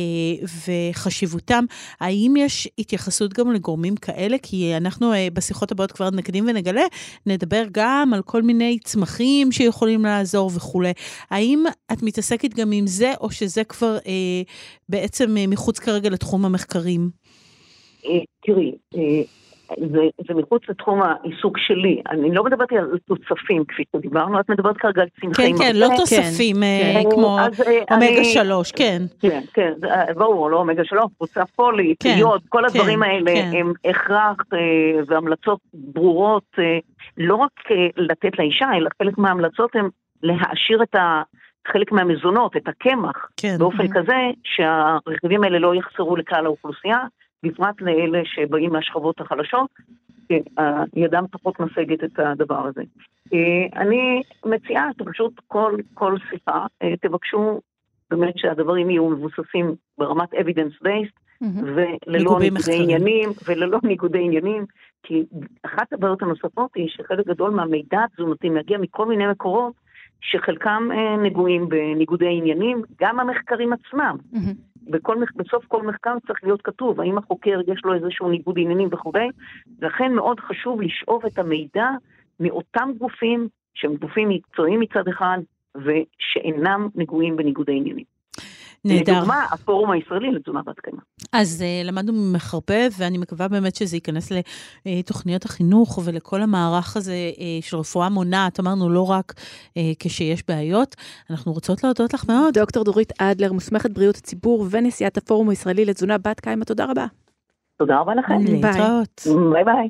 וחשיבותם, 0.68 1.66
האם 2.00 2.34
יש 2.38 2.68
התייחסות 2.80 3.34
גם 3.34 3.52
לגורמים 3.52 3.96
כאלה? 3.96 4.38
כי 4.42 4.78
אנחנו 4.78 5.14
אה, 5.14 5.28
בשיחות 5.34 5.72
הבאות 5.72 5.92
כבר 5.92 6.10
נקדים 6.10 6.46
ונגלה, 6.48 6.86
נדבר 7.26 7.64
גם 7.72 8.12
על 8.14 8.22
כל 8.22 8.42
מיני 8.42 8.80
צמחים 8.84 9.52
שיכולים 9.52 10.04
לעזור 10.06 10.52
וכולי. 10.56 10.92
האם 11.30 11.64
את 11.94 12.04
מתעסקת 12.04 12.54
גם 12.54 12.72
עם 12.72 12.88
זה, 12.88 13.14
או 13.22 13.32
שזה 13.32 13.64
כבר 13.64 13.98
אה, 14.08 14.42
בעצם 14.90 15.38
אה, 15.38 15.48
מחוץ 15.48 15.80
כרגע 15.80 16.10
לתחום 16.10 16.46
המחקרים? 16.46 17.10
תראי, 18.46 18.72
זה, 19.78 20.02
זה 20.28 20.34
מחוץ 20.34 20.62
לתחום 20.70 21.02
העיסוק 21.02 21.58
שלי. 21.58 22.02
אני 22.10 22.36
לא 22.36 22.44
מדברת 22.44 22.72
על 22.72 22.98
תוספים, 23.06 23.66
כפי 23.66 23.84
שדיברנו, 23.96 24.40
את 24.40 24.50
מדברת 24.50 24.78
כרגע 24.78 25.02
על 25.02 25.08
צמחים. 25.22 25.58
כן, 25.58 25.64
כן, 25.64 25.76
לא 25.76 25.88
תוספים 25.98 26.56
כן. 26.56 27.10
כמו 27.12 27.40
אז, 27.40 27.64
אומגה 27.92 28.24
שלוש, 28.24 28.72
כן. 28.72 29.02
כן, 29.20 29.42
כן, 29.54 29.74
ברור, 30.16 30.50
לא 30.50 30.58
אומגה 30.58 30.86
שלוש, 30.86 31.06
קבוצה 31.18 31.46
פולית, 31.46 31.98
כן, 32.04 32.16
יוד, 32.18 32.42
כל 32.50 32.60
כן, 32.60 32.66
הדברים 32.66 33.04
האלה. 33.04 33.32
הם 33.32 33.74
הכרח 33.86 34.38
והמלצות 35.08 35.60
ברורות, 35.74 36.56
לא 37.18 37.36
רק 37.36 37.52
לתת 37.98 38.40
לאישה, 38.40 38.68
אלא 38.78 38.90
חלק 39.02 39.18
מההמלצות 39.18 39.76
הן 39.76 39.90
להעשיר 40.24 40.84
את 40.84 40.96
ה... 40.96 41.22
חלק 41.68 41.92
מהמזונות, 41.92 42.58
את 42.58 42.68
הקמח, 42.68 43.30
כן. 43.38 43.56
באופן 43.60 43.86
mm-hmm. 43.86 44.00
כזה 44.00 44.18
שהרכיבים 44.44 45.44
האלה 45.44 45.60
לא 45.60 45.76
יחסרו 45.76 46.16
לכלל 46.16 46.46
האוכלוסייה, 46.46 47.00
בפרט 47.44 47.82
לאלה 47.82 48.22
שבאים 48.26 48.74
מהשכבות 48.74 49.22
החלשות, 49.22 49.70
ידם 50.96 51.26
פחות 51.32 51.60
משגת 51.60 52.04
את 52.04 52.20
הדבר 52.20 52.68
הזה. 52.68 52.82
אה, 53.34 53.82
אני 53.82 54.22
מציעה 54.46 54.90
שפשוט 54.98 55.34
כל, 55.48 55.76
כל 55.94 56.16
שיחה 56.30 56.66
אה, 56.84 56.94
תבקשו 57.02 57.60
באמת 58.12 58.34
שהדברים 58.38 58.90
יהיו 58.90 59.10
מבוססים 59.10 59.76
ברמת 59.98 60.34
evidence 60.34 60.86
based, 60.86 61.44
mm-hmm. 61.44 61.64
וללא 61.64 62.40
ניגודי 62.40 62.84
עניינים, 62.84 63.30
וללא 63.48 63.80
ניגודי 63.84 64.24
עניינים, 64.24 64.66
כי 65.04 65.24
אחת 65.66 65.94
הבעיות 65.94 66.22
הנוספות 66.22 66.72
היא 66.76 66.90
שחלק 66.90 67.28
גדול 67.28 67.50
מהמידע 67.52 68.04
התזונתי 68.04 68.50
מגיע 68.50 68.78
מכל 68.78 69.06
מיני 69.06 69.28
מקורות, 69.28 69.74
שחלקם 70.22 70.90
אה, 70.92 71.18
נגועים 71.18 71.70
בניגודי 71.70 72.38
עניינים, 72.38 72.82
גם 73.02 73.20
המחקרים 73.20 73.74
עצמם. 73.74 74.18
Mm-hmm. 74.34 74.69
בכל, 74.90 75.18
בסוף 75.36 75.66
כל 75.68 75.84
מחקר 75.84 76.14
צריך 76.28 76.40
להיות 76.44 76.62
כתוב 76.62 77.02
האם 77.02 77.18
החוקר 77.18 77.60
יש 77.68 77.82
לו 77.84 77.94
איזשהו 77.94 78.30
ניגוד 78.30 78.56
עניינים 78.60 78.90
וכו', 78.92 79.12
לכן 79.82 80.14
מאוד 80.14 80.40
חשוב 80.40 80.82
לשאוב 80.82 81.26
את 81.26 81.40
המידע 81.40 81.88
מאותם 82.40 82.90
גופים 82.98 83.48
שהם 83.74 83.96
גופים 83.96 84.30
מקצועיים 84.30 84.80
מצד 84.80 85.08
אחד 85.08 85.38
ושאינם 85.76 86.90
נגועים 86.96 87.36
בניגודי 87.36 87.78
עניינים. 87.78 88.06
נהדר. 88.86 89.14
לדוגמה, 89.14 89.46
הפורום 89.52 89.92
הישראלי 89.92 90.32
לתזונה 90.32 90.62
בת 90.62 90.80
קיימא. 90.80 91.02
אז 91.32 91.64
uh, 91.64 91.88
למדנו 91.88 92.14
ממך 92.14 92.54
הרבה, 92.54 92.76
ואני 92.98 93.18
מקווה 93.18 93.48
באמת 93.48 93.76
שזה 93.76 93.96
ייכנס 93.96 94.32
לתוכניות 94.86 95.46
החינוך 95.46 96.00
ולכל 96.04 96.42
המערך 96.42 96.98
הזה 96.98 97.14
uh, 97.36 97.40
של 97.66 97.78
רפואה 97.78 98.10
מונעת, 98.10 98.60
אמרנו 98.60 98.90
לא 98.90 99.10
רק 99.10 99.34
uh, 99.38 99.80
כשיש 100.00 100.44
בעיות. 100.48 100.96
אנחנו 101.30 101.54
רוצות 101.54 101.84
להודות 101.84 102.14
לך 102.14 102.26
מאוד. 102.28 102.54
דוקטור 102.54 102.84
דורית 102.84 103.14
אדלר, 103.22 103.54
מוסמכת 103.54 103.92
בריאות 103.92 104.16
הציבור 104.16 104.68
ונשיאת 104.70 105.18
הפורום 105.18 105.50
הישראלי 105.50 105.86
לתזונה 105.86 106.18
בת 106.18 106.40
קיימא, 106.40 106.64
תודה 106.64 106.86
רבה. 106.86 107.06
תודה 107.78 108.00
רבה 108.00 108.16
לכם. 108.16 108.38
להתראות. 108.46 109.28
ביי 109.54 109.64
ביי. 109.64 109.90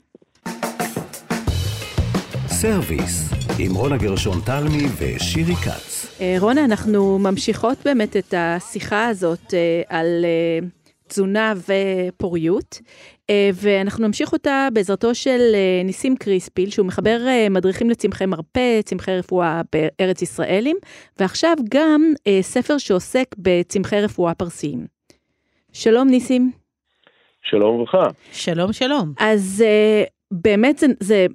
סרוויס, 2.47 3.33
עם 3.59 3.75
רונה 3.75 3.97
גרשון 3.97 4.37
תלמי 4.45 4.85
ושירי 4.97 5.55
כץ. 5.55 6.17
אה, 6.21 6.35
רונה, 6.39 6.65
אנחנו 6.65 7.19
ממשיכות 7.19 7.77
באמת 7.85 8.17
את 8.17 8.33
השיחה 8.37 9.07
הזאת 9.07 9.53
אה, 9.53 9.81
על 9.87 10.25
אה, 10.25 10.67
תזונה 11.09 11.53
ופוריות, 11.67 12.81
ואנחנו 13.53 14.07
נמשיך 14.07 14.33
אותה 14.33 14.67
בעזרתו 14.73 15.15
של 15.15 15.39
ניסים 15.85 16.15
קריספיל, 16.15 16.69
שהוא 16.69 16.85
מחבר 16.85 17.19
מדריכים 17.49 17.89
לצמחי 17.89 18.25
מרפא, 18.25 18.81
צמחי 18.81 19.17
רפואה 19.17 19.61
בארץ 19.73 20.21
ישראלים, 20.21 20.77
ועכשיו 21.19 21.55
גם 21.69 22.13
ספר 22.41 22.77
שעוסק 22.77 23.35
בצמחי 23.37 24.01
רפואה 24.01 24.33
פרסיים. 24.33 24.85
שלום 25.71 26.07
ניסים. 26.07 26.51
שלום 27.41 27.75
וברכה. 27.75 28.07
שלום 28.31 28.73
שלום. 28.73 29.13
אז 29.19 29.63
באמת 30.31 30.77
זה, 30.77 30.87
זה 30.99 31.25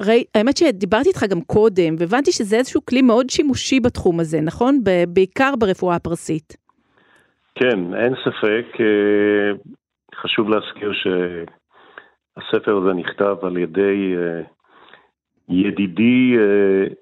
ראי, 0.00 0.24
האמת 0.34 0.56
שדיברתי 0.56 1.08
איתך 1.08 1.24
גם 1.24 1.40
קודם, 1.40 1.96
והבנתי 1.98 2.32
שזה 2.32 2.56
איזשהו 2.56 2.80
כלי 2.84 3.02
מאוד 3.02 3.30
שימושי 3.30 3.80
בתחום 3.80 4.20
הזה, 4.20 4.40
נכון? 4.40 4.80
בעיקר 5.08 5.54
ברפואה 5.58 5.96
הפרסית. 5.96 6.56
כן, 7.58 7.94
אין 7.94 8.14
ספק. 8.24 8.66
אה, 8.80 9.74
חשוב 10.22 10.48
להזכיר 10.48 10.92
שהספר 10.92 12.76
הזה 12.76 12.92
נכתב 12.92 13.36
על 13.42 13.56
ידי 13.56 14.14
אה, 14.16 14.42
ידידי 15.48 16.36
אה, 16.38 16.94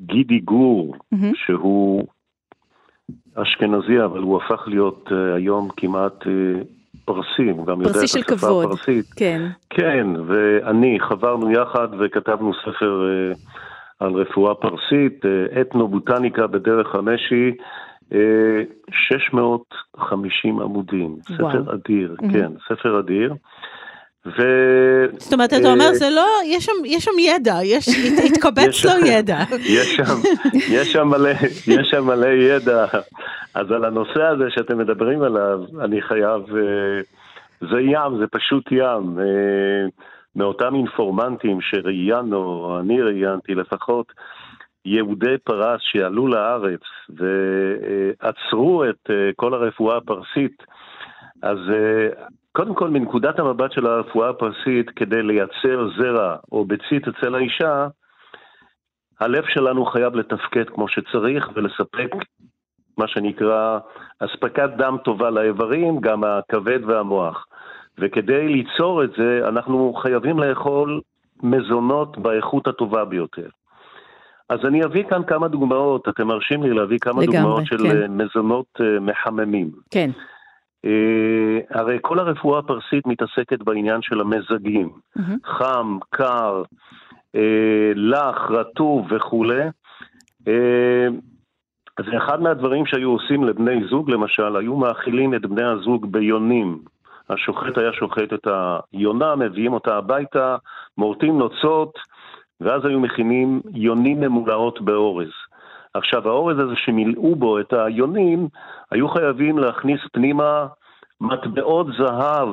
גידי 0.00 0.38
גור, 0.38 0.94
mm-hmm. 0.94 1.34
שהוא 1.34 2.04
אשכנזי, 3.34 4.04
אבל 4.04 4.20
הוא 4.20 4.42
הפך 4.42 4.62
להיות 4.66 5.08
היום 5.36 5.68
כמעט 5.76 6.24
פרסי, 7.04 7.50
הוא 7.50 7.66
גם 7.66 7.80
יודע 7.80 7.98
את 7.98 8.04
השפה 8.04 8.36
כבוד. 8.36 8.64
הפרסית. 8.64 9.06
כן. 9.16 9.42
כן, 9.70 10.06
ואני 10.26 10.98
חברנו 11.00 11.50
יחד 11.50 11.88
וכתבנו 11.98 12.52
ספר 12.54 13.08
על 14.00 14.12
רפואה 14.12 14.54
פרסית, 14.54 15.24
אתנו-בוטניקה 15.60 16.46
בדרך 16.46 16.94
המשי, 16.94 17.52
650 18.90 20.60
עמודים. 20.60 21.16
וואו. 21.30 21.50
ספר 21.50 21.74
אדיר, 21.74 22.16
mm-hmm. 22.18 22.32
כן, 22.32 22.52
ספר 22.68 23.00
אדיר. 23.00 23.34
ו... 24.26 24.32
זאת 25.18 25.32
אומרת, 25.32 25.52
אתה 25.52 25.72
אומר, 25.72 25.92
זה 25.92 26.10
לא, 26.10 26.26
יש 26.46 26.64
שם, 26.64 26.72
יש 26.84 27.04
שם 27.04 27.18
ידע, 27.18 27.54
יש, 27.64 27.88
התקבץ 28.26 28.84
לו 28.84 29.06
ידע. 29.06 29.38
יש 29.60 29.96
שם, 29.96 30.14
יש 30.76 30.92
שם 30.92 31.08
מלא, 31.08 31.30
יש 31.66 31.88
שם 31.90 32.06
מלא 32.06 32.26
ידע. 32.26 32.86
אז 33.54 33.70
על 33.70 33.84
הנושא 33.84 34.22
הזה 34.22 34.44
שאתם 34.48 34.78
מדברים 34.78 35.22
עליו, 35.22 35.60
אני 35.80 36.02
חייב, 36.02 36.42
אה, 36.56 37.00
זה 37.60 37.80
ים, 37.80 38.18
זה 38.18 38.26
פשוט 38.30 38.72
ים. 38.72 39.18
אה, 39.18 39.88
מאותם 40.36 40.74
אינפורמנטים 40.74 41.60
שראיינו, 41.60 42.36
או 42.36 42.80
אני 42.80 43.02
ראיינתי 43.02 43.54
לפחות, 43.54 44.12
יהודי 44.84 45.38
פרס 45.44 45.80
שעלו 45.80 46.26
לארץ 46.26 46.80
ועצרו 47.08 48.84
את 48.84 49.10
אה, 49.10 49.30
כל 49.36 49.54
הרפואה 49.54 49.96
הפרסית, 49.96 50.62
אז 51.42 51.58
קודם 52.52 52.74
כל, 52.74 52.90
מנקודת 52.90 53.38
המבט 53.38 53.72
של 53.72 53.86
הרפואה 53.86 54.28
הפרסית, 54.28 54.90
כדי 54.90 55.22
לייצר 55.22 55.88
זרע 55.98 56.36
או 56.52 56.64
ביצית 56.64 57.08
אצל 57.08 57.34
האישה, 57.34 57.88
הלב 59.20 59.44
שלנו 59.48 59.84
חייב 59.84 60.14
לתפקד 60.14 60.68
כמו 60.68 60.88
שצריך 60.88 61.50
ולספק 61.54 62.10
מה 62.98 63.08
שנקרא 63.08 63.78
אספקת 64.18 64.70
דם 64.76 64.96
טובה 65.04 65.30
לאיברים, 65.30 66.00
גם 66.00 66.24
הכבד 66.24 66.84
והמוח. 66.84 67.46
וכדי 67.98 68.48
ליצור 68.48 69.04
את 69.04 69.10
זה, 69.16 69.48
אנחנו 69.48 69.94
חייבים 70.02 70.38
לאכול 70.38 71.00
מזונות 71.42 72.18
באיכות 72.18 72.66
הטובה 72.66 73.04
ביותר. 73.04 73.48
אז 74.50 74.58
אני 74.64 74.84
אביא 74.84 75.04
כאן 75.04 75.22
כמה 75.24 75.48
דוגמאות, 75.48 76.08
אתם 76.08 76.26
מרשים 76.26 76.62
לי 76.62 76.70
להביא 76.70 76.98
כמה 76.98 77.22
לגמרי, 77.22 77.38
דוגמאות 77.38 77.66
של 77.66 77.76
כן. 77.78 78.12
מזונות 78.12 78.66
אה, 78.80 79.00
מחממים. 79.00 79.70
כן. 79.90 80.10
Uh, 80.86 81.78
הרי 81.78 81.98
כל 82.00 82.18
הרפואה 82.18 82.58
הפרסית 82.58 83.06
מתעסקת 83.06 83.62
בעניין 83.62 84.02
של 84.02 84.20
המזגים, 84.20 84.90
mm-hmm. 85.18 85.22
חם, 85.44 85.98
קר, 86.10 86.62
uh, 87.36 87.40
לח, 87.94 88.50
רטוב 88.50 89.06
וכולי. 89.10 89.68
Uh, 90.40 91.12
זה 92.10 92.16
אחד 92.16 92.42
מהדברים 92.42 92.86
שהיו 92.86 93.10
עושים 93.10 93.44
לבני 93.44 93.80
זוג, 93.90 94.10
למשל, 94.10 94.56
היו 94.56 94.76
מאכילים 94.76 95.34
את 95.34 95.46
בני 95.46 95.64
הזוג 95.64 96.12
ביונים. 96.12 96.78
השוחט 97.30 97.78
היה 97.78 97.92
שוחט 97.92 98.32
את 98.34 98.46
היונה, 98.92 99.36
מביאים 99.36 99.72
אותה 99.72 99.96
הביתה, 99.96 100.56
מורטים 100.98 101.38
נוצות, 101.38 101.98
ואז 102.60 102.84
היו 102.84 103.00
מכינים 103.00 103.60
יונים 103.74 104.20
ממולאות 104.20 104.80
באורז. 104.80 105.30
עכשיו, 105.94 106.28
האורז 106.28 106.58
הזה 106.58 106.74
שמילאו 106.76 107.36
בו 107.36 107.60
את 107.60 107.72
היונים, 107.72 108.48
היו 108.90 109.08
חייבים 109.08 109.58
להכניס 109.58 110.00
פנימה 110.12 110.66
מטבעות 111.20 111.86
זהב 111.98 112.48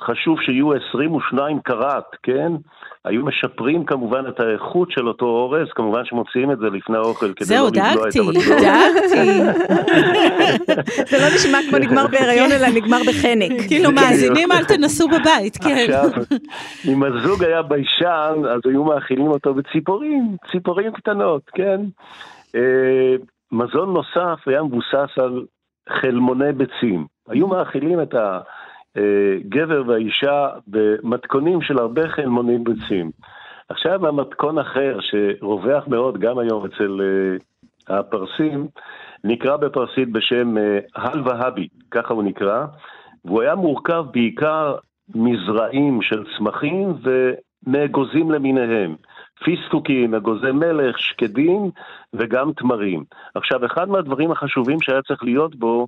חשוב 0.00 0.40
שיהיו 0.40 0.72
22 0.72 1.60
קראט, 1.60 2.16
כן? 2.22 2.52
היו 3.04 3.24
משפרים 3.24 3.84
כמובן 3.84 4.24
את 4.28 4.40
האיכות 4.40 4.90
של 4.90 5.08
אותו 5.08 5.26
אורז, 5.26 5.68
כמובן 5.74 6.04
שמוציאים 6.04 6.52
את 6.52 6.58
זה 6.58 6.66
לפני 6.66 6.96
האוכל 6.96 7.32
כדי 7.32 7.44
זהו, 7.44 7.64
לא 7.64 7.70
לבלוע 7.70 8.08
את 8.08 8.14
דאגתי, 8.14 8.18
המטבח. 8.18 8.48
דאגתי. 8.62 9.38
זה 11.10 11.18
לא 11.18 11.34
נשמע 11.34 11.58
כמו 11.70 11.78
נגמר 11.78 12.06
בהיריון, 12.06 12.52
אלא 12.52 12.68
נגמר 12.68 12.98
בחנק. 13.08 13.60
כאילו, 13.68 13.92
מאזינים, 13.92 14.52
אל 14.52 14.64
תנסו 14.64 15.08
בבית, 15.08 15.56
כן. 15.56 15.86
עכשיו, 15.88 16.22
אם 16.88 17.02
הזוג 17.02 17.44
היה 17.44 17.62
ביישן, 17.62 18.34
אז 18.50 18.60
היו 18.64 18.84
מאכילים 18.84 19.26
אותו 19.26 19.54
בציפורים, 19.54 20.36
ציפורים 20.52 20.92
קטנות, 20.92 21.42
כן? 21.54 21.80
אה, 22.54 23.16
מזון 23.52 23.94
נוסף 23.94 24.48
היה 24.48 24.62
מבוסס 24.62 25.18
על 25.18 25.44
חלמוני 25.88 26.52
ביצים. 26.52 27.06
היו 27.28 27.46
מאכילים 27.46 28.02
את 28.02 28.14
הגבר 28.96 29.82
והאישה 29.86 30.48
במתכונים 30.66 31.62
של 31.62 31.78
הרבה 31.78 32.08
חלמוני 32.08 32.58
ביצים. 32.58 33.10
עכשיו 33.68 34.06
המתכון 34.06 34.58
אחר 34.58 34.98
שרווח 35.00 35.88
מאוד 35.88 36.18
גם 36.18 36.38
היום 36.38 36.64
אצל 36.64 37.00
אה, 37.00 37.98
הפרסים, 37.98 38.68
נקרא 39.24 39.56
בפרסית 39.56 40.12
בשם 40.12 40.58
אה, 40.58 40.78
הלווהבי, 40.96 41.68
ככה 41.90 42.14
הוא 42.14 42.22
נקרא, 42.22 42.66
והוא 43.24 43.42
היה 43.42 43.54
מורכב 43.54 44.04
בעיקר 44.12 44.74
מזרעים 45.14 46.02
של 46.02 46.24
צמחים 46.36 46.94
ומאגוזים 47.02 48.30
למיניהם. 48.30 48.96
פיסטוקים, 49.44 50.14
אגוזי 50.14 50.52
מלך, 50.52 50.98
שקדים 50.98 51.70
וגם 52.12 52.52
תמרים. 52.52 53.04
עכשיו, 53.34 53.66
אחד 53.66 53.88
מהדברים 53.88 54.30
החשובים 54.30 54.80
שהיה 54.80 55.02
צריך 55.02 55.24
להיות 55.24 55.56
בו 55.56 55.86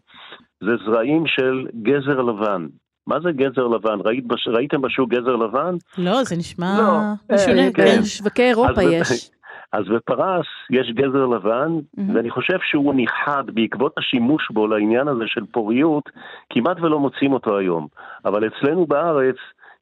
זה 0.61 0.77
זרעים 0.87 1.27
של 1.27 1.67
גזר 1.83 2.23
לבן. 2.23 2.67
מה 3.11 3.21
זה 3.21 3.33
גזר 3.33 3.67
לבן? 3.67 3.99
ראית, 4.05 4.27
בש- 4.27 4.49
ראיתם 4.49 4.83
בשוק 4.83 5.11
גזר 5.11 5.37
לבן? 5.37 5.75
לא, 5.99 6.25
זה 6.25 6.37
נשמע 6.37 6.77
לא, 6.79 7.35
משונה, 7.35 7.67
אה, 7.67 7.71
כן. 7.75 7.83
כן. 7.85 8.01
בשווקי 8.03 8.43
אירופה 8.43 8.71
אז 8.71 8.77
ב- 8.79 8.91
יש. 8.93 9.31
אז 9.79 9.85
בפרס 9.95 10.47
יש 10.71 10.93
גזר 10.95 11.27
לבן, 11.27 11.69
מהמם. 11.97 12.15
ואני 12.17 12.31
חושב 12.31 12.59
שהוא 12.63 12.95
נכחד 12.95 13.45
בעקבות 13.55 13.93
השימוש 13.99 14.51
בו 14.51 14.67
לעניין 14.67 15.09
הזה 15.09 15.25
של 15.27 15.41
פוריות, 15.53 16.05
כמעט 16.53 16.81
ולא 16.81 16.99
מוצאים 17.01 17.33
אותו 17.33 17.59
היום. 17.59 17.87
אבל 18.25 18.47
אצלנו 18.47 18.87
בארץ 18.87 19.37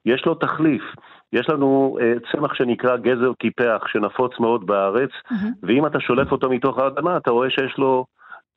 יש 0.06 0.22
לו 0.26 0.34
תחליף. 0.34 0.82
יש 1.32 1.50
לנו 1.50 1.98
אה, 2.00 2.12
צמח 2.32 2.54
שנקרא 2.54 2.96
גזר 2.96 3.32
טיפח, 3.32 3.82
שנפוץ 3.92 4.32
מאוד 4.40 4.66
בארץ, 4.66 5.10
מהמם. 5.30 5.52
ואם 5.62 5.86
אתה 5.86 6.00
שולף 6.00 6.32
אותו 6.32 6.50
מתוך 6.50 6.78
האדמה, 6.78 7.16
אתה 7.16 7.30
רואה 7.30 7.50
שיש 7.50 7.74
לו 7.78 8.04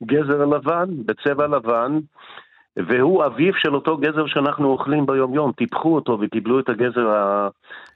גזר 0.03 0.45
לבן, 0.45 0.85
בצבע 1.05 1.47
לבן, 1.47 1.99
והוא 2.77 3.25
אביו 3.25 3.53
של 3.61 3.75
אותו 3.75 3.97
גזר 3.97 4.27
שאנחנו 4.27 4.67
אוכלים 4.71 5.05
ביום-יום. 5.05 5.51
טיפחו 5.51 5.95
אותו 5.95 6.17
וקיבלו 6.21 6.59
את 6.59 6.69
הגזר 6.69 7.07
ה... 7.09 7.47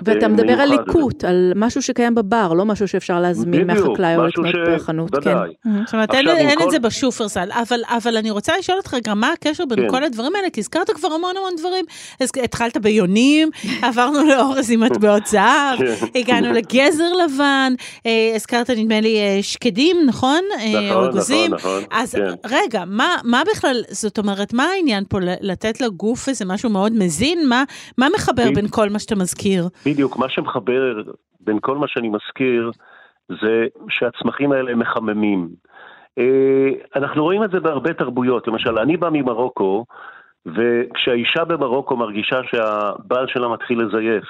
ואתה 0.06 0.28
מדבר 0.28 0.54
על. 0.54 0.70
ליקוט, 0.70 1.24
על 1.24 1.52
משהו 1.56 1.82
שקיים 1.82 2.16
בבר, 2.16 2.54
לא 2.54 2.66
משהו 2.66 2.88
שאפשר 2.88 3.20
להזמין 3.20 3.68
בדיוק, 3.68 3.88
מהחקלאי 3.88 4.16
או 4.18 4.24
משהו 4.24 4.44
לקנות 4.44 4.66
ש- 4.66 4.82
בחנות. 4.82 5.12
כן. 5.12 5.18
ודאי. 5.18 5.54
מהמם. 5.66 5.86
זאת 5.86 5.94
אומרת, 5.94 6.14
אין, 6.14 6.60
את 6.66 6.72
זה 6.72 6.80
בשופרסל, 6.80 7.50
אבל, 7.52 7.80
אבל 7.98 8.18
אני 8.18 8.32
רוצה 8.32 8.54
לשאול 8.60 8.78
אותך 8.78 8.96
גם 9.04 9.20
מה 9.20 9.32
הקשר 9.32 9.66
בין 9.66 9.80
כן. 9.82 9.90
כל 9.90 10.04
הדברים 10.04 10.36
האלה, 10.36 10.50
כי 10.50 10.60
הזכרת 10.60 10.90
כבר 10.90 11.08
המון 11.08 11.38
המון 11.38 11.54
דברים. 11.60 11.86
אז 12.22 12.32
התחלת 12.44 12.78
ביונים, 12.78 13.50
עברנו 13.88 14.24
לאורז 14.28 14.72
עם 14.72 14.80
מטבעות 14.84 15.26
זהב, 15.26 15.78
כן. 15.78 16.20
הגענו 16.20 16.52
לגזר 16.52 17.14
לבן, 17.26 17.74
אה, 18.06 18.32
הזכרת 18.36 18.70
נדמה 18.70 19.02
לי 19.02 19.18
אה, 19.18 19.40
שקדים, 19.42 19.98
נכון? 20.06 20.42
אה, 20.60 20.90
נכון. 20.92 21.18
נכון, 21.18 21.52
נכון. 21.52 21.84
אז 21.92 22.16
כן. 22.16 22.34
רגע, 22.46 22.84
מה, 22.88 23.16
מה 23.24 23.42
בכלל, 23.52 23.82
זאת 23.90 24.18
אומרת, 24.18 24.54
מה 24.54 24.65
העניין 24.66 25.04
פה, 25.10 25.18
לתת 25.42 25.82
לגוף 25.82 26.28
איזה 26.30 26.46
משהו 26.48 26.70
מאוד 26.70 26.92
מזין? 26.94 27.40
מה, 27.50 27.64
מה 27.98 28.08
מחבר 28.16 28.42
בדיוק. 28.42 28.56
בין 28.56 28.68
כל 28.70 28.90
מה 28.90 29.00
שאתה 29.00 29.16
מזכיר? 29.16 29.68
בדיוק, 29.86 30.18
מה 30.18 30.30
שמחבר 30.30 31.02
בין 31.40 31.58
כל 31.62 31.78
מה 31.78 31.88
שאני 31.88 32.10
מזכיר, 32.10 32.72
זה 33.30 33.66
שהצמחים 33.90 34.52
האלה 34.52 34.76
מחממים. 34.76 35.50
אה, 36.18 36.70
אנחנו 36.96 37.24
רואים 37.24 37.44
את 37.44 37.52
זה 37.52 37.60
בהרבה 37.60 37.94
תרבויות, 37.94 38.48
למשל, 38.48 38.80
אני 38.80 38.98
בא 38.98 39.10
ממרוקו, 39.12 39.86
וכשהאישה 40.46 41.46
במרוקו 41.46 41.98
מרגישה 41.98 42.42
שהבעל 42.52 43.28
שלה 43.28 43.48
מתחיל 43.48 43.82
לזייף, 43.82 44.26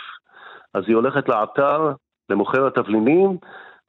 אז 0.73 0.83
היא 0.87 0.95
הולכת 0.95 1.29
לאתר, 1.29 1.91
למוכר 2.29 2.67
התבלינים, 2.67 3.37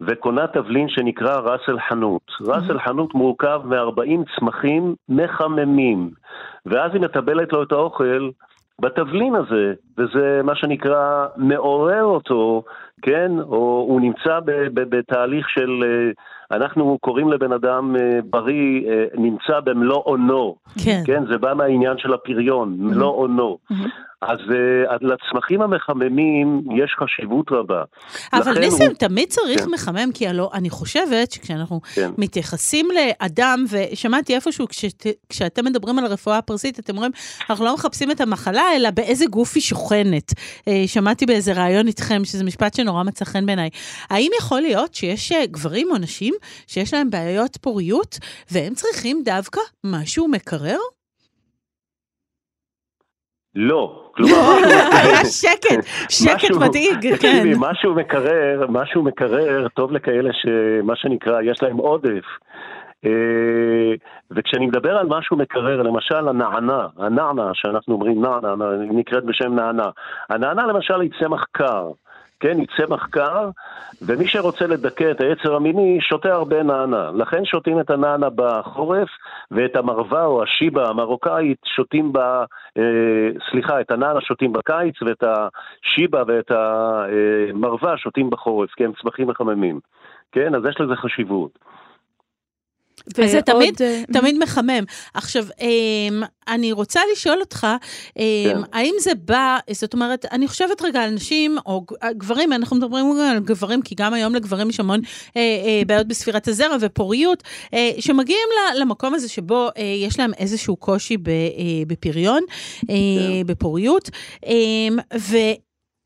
וקונה 0.00 0.46
תבלין 0.46 0.88
שנקרא 0.88 1.36
ראס 1.36 1.60
אל 1.68 1.78
חנות. 1.88 2.22
ראס 2.40 2.70
אל 2.70 2.78
חנות 2.78 3.14
מורכב 3.14 3.60
מ-40 3.64 4.38
צמחים 4.38 4.94
מחממים, 5.08 6.10
ואז 6.66 6.92
היא 6.92 7.00
מטבלת 7.00 7.52
לו 7.52 7.62
את 7.62 7.72
האוכל 7.72 8.30
בתבלין 8.80 9.34
הזה, 9.34 9.74
וזה 9.98 10.40
מה 10.44 10.56
שנקרא 10.56 11.26
מעורר 11.36 12.04
אותו, 12.04 12.62
כן? 13.02 13.32
או 13.38 13.84
הוא 13.88 14.00
נמצא 14.00 14.40
בתהליך 14.74 15.48
של, 15.48 15.84
אה, 15.84 16.56
אנחנו 16.56 16.98
קוראים 17.00 17.32
לבן 17.32 17.52
אדם 17.52 17.96
אה, 17.96 18.18
בריא, 18.30 18.88
אה, 18.88 19.04
נמצא 19.14 19.60
במלוא 19.60 20.02
אונו, 20.06 20.56
כן. 20.84 21.02
כן? 21.06 21.22
זה 21.30 21.38
בא 21.38 21.54
מהעניין 21.54 21.98
של 21.98 22.14
הפריון, 22.14 22.76
מלוא 22.78 23.10
אונו. 23.10 23.58
אז 24.22 24.38
אה, 24.50 24.94
אז 24.94 25.00
לצמחים 25.02 25.62
המחממים 25.62 26.60
יש 26.84 26.96
חשיבות 27.00 27.46
רבה. 27.52 27.82
אבל 28.32 28.58
ניסים, 28.58 28.86
הוא- 28.86 28.96
תמיד 28.98 29.28
צריך 29.28 29.60
כן. 29.64 29.70
מחמם, 29.70 30.10
כי 30.14 30.28
הלא, 30.28 30.50
אני 30.54 30.70
חושבת 30.70 31.32
שכשאנחנו 31.32 31.80
כן. 31.94 32.10
מתייחסים 32.18 32.88
לאדם, 32.94 33.64
ושמעתי 33.70 34.34
איפשהו, 34.34 34.68
כשת, 34.68 35.06
כשאתם 35.28 35.64
מדברים 35.64 35.98
על 35.98 36.04
הרפואה 36.06 36.38
הפרסית, 36.38 36.78
אתם 36.78 36.94
אומרים, 36.94 37.12
אנחנו 37.50 37.64
לא 37.64 37.74
מחפשים 37.74 38.10
את 38.10 38.20
המחלה, 38.20 38.62
אלא 38.76 38.90
באיזה 38.90 39.26
גוף 39.26 39.52
היא 39.54 39.62
שוכנת. 39.62 40.32
אה, 40.68 40.82
שמעתי 40.86 41.26
באיזה 41.26 41.52
ראיון 41.52 41.86
איתכם, 41.86 42.24
שזה 42.24 42.44
משפט 42.44 42.74
שנורא 42.74 43.02
מצא 43.02 43.24
חן 43.24 43.46
בעיניי. 43.46 43.68
האם 44.10 44.30
יכול 44.40 44.60
להיות 44.60 44.94
שיש 44.94 45.32
אה, 45.32 45.46
גברים 45.46 45.88
או 45.90 45.98
נשים 45.98 46.34
שיש 46.66 46.94
להם 46.94 47.10
בעיות 47.10 47.56
פוריות, 47.60 48.18
והם 48.50 48.74
צריכים 48.74 49.22
דווקא 49.24 49.60
משהו 49.84 50.28
מקרר? 50.28 50.78
לא. 53.56 54.02
כלומר, 54.16 54.32
היה 55.02 55.24
שקט, 55.24 55.84
שקט 56.08 56.56
מדאיג, 56.60 57.16
כן. 57.20 57.52
משהו 57.58 57.94
מקרר, 57.94 58.66
משהו 58.68 59.02
מקרר, 59.02 59.68
טוב 59.68 59.92
לכאלה 59.92 60.30
שמה 60.32 60.96
שנקרא, 60.96 61.40
יש 61.42 61.62
להם 61.62 61.76
עודף. 61.76 62.24
אה, 63.04 63.94
וכשאני 64.30 64.66
מדבר 64.66 64.96
על 64.96 65.06
משהו 65.08 65.36
מקרר, 65.36 65.82
למשל 65.82 66.28
הנענה, 66.28 66.86
הנענה 66.98 67.50
שאנחנו 67.54 67.94
אומרים 67.94 68.22
נענה, 68.22 68.54
נקראת 68.90 69.24
בשם 69.24 69.54
נענה. 69.54 69.88
הנענה 70.30 70.66
למשל 70.66 71.00
היא 71.00 71.10
צמח 71.20 71.44
קר, 71.52 71.90
כן, 72.40 72.58
היא 72.58 72.66
צמח 72.76 73.06
קר, 73.06 73.50
ומי 74.02 74.28
שרוצה 74.28 74.66
לדכא 74.66 75.10
את 75.10 75.20
היצר 75.20 75.54
המיני 75.54 75.98
שותה 76.00 76.32
הרבה 76.32 76.62
נענה. 76.62 77.10
לכן 77.14 77.44
שותים 77.44 77.80
את 77.80 77.90
הנענה 77.90 78.28
בחורף, 78.34 79.08
ואת 79.50 79.76
המרווה 79.76 80.24
או 80.24 80.42
השיבה 80.42 80.88
המרוקאית 80.88 81.58
שותים 81.76 82.12
ב... 82.12 82.18
אה, 82.18 83.28
סליחה, 83.50 83.80
את 83.80 83.90
הנענה 83.90 84.20
שותים 84.20 84.52
בקיץ, 84.52 85.02
ואת 85.02 85.24
השיבה 85.24 86.22
ואת 86.26 86.50
המרווה 86.50 87.96
שותים 87.96 88.30
בחורף, 88.30 88.70
כי 88.70 88.84
הם 88.84 88.92
צמחים 89.02 89.28
מחממים. 89.28 89.80
כן, 90.32 90.54
אז 90.54 90.62
יש 90.68 90.80
לזה 90.80 90.96
חשיבות. 90.96 91.58
אז 93.24 93.30
זה 93.30 93.40
ועוד, 93.48 93.60
תמיד, 93.60 93.82
אה, 93.82 94.02
תמיד 94.12 94.38
מחמם. 94.38 94.84
עכשיו, 95.14 95.46
אמ, 95.60 96.22
אני 96.48 96.72
רוצה 96.72 97.00
לשאול 97.12 97.40
אותך, 97.40 97.66
אמ, 98.16 98.22
כן. 98.44 98.60
האם 98.72 98.94
זה 99.00 99.10
בא, 99.24 99.58
זאת 99.72 99.94
אומרת, 99.94 100.26
אני 100.32 100.48
חושבת 100.48 100.82
רגע 100.82 101.00
על 101.00 101.10
נשים 101.10 101.56
או 101.66 101.80
ג- 101.80 102.12
גברים, 102.18 102.52
אנחנו 102.52 102.76
מדברים 102.76 103.06
על 103.20 103.38
גברים, 103.38 103.82
כי 103.82 103.94
גם 103.94 104.14
היום 104.14 104.34
לגברים 104.34 104.70
יש 104.70 104.80
המון 104.80 105.00
אה, 105.36 105.40
אה, 105.40 105.82
בעיות 105.86 106.08
בספירת 106.08 106.48
הזרע 106.48 106.76
ופוריות, 106.80 107.42
אה, 107.74 107.90
שמגיעים 107.98 108.48
למקום 108.76 109.14
הזה 109.14 109.28
שבו 109.28 109.68
אה, 109.78 109.82
יש 110.06 110.18
להם 110.18 110.30
איזשהו 110.38 110.76
קושי 110.76 111.16
ב, 111.16 111.28
אה, 111.28 111.34
בפריון, 111.86 112.42
אה, 112.90 112.94
כן. 112.94 113.46
בפוריות, 113.46 114.10
אמ, 114.46 114.98
ו... 115.18 115.36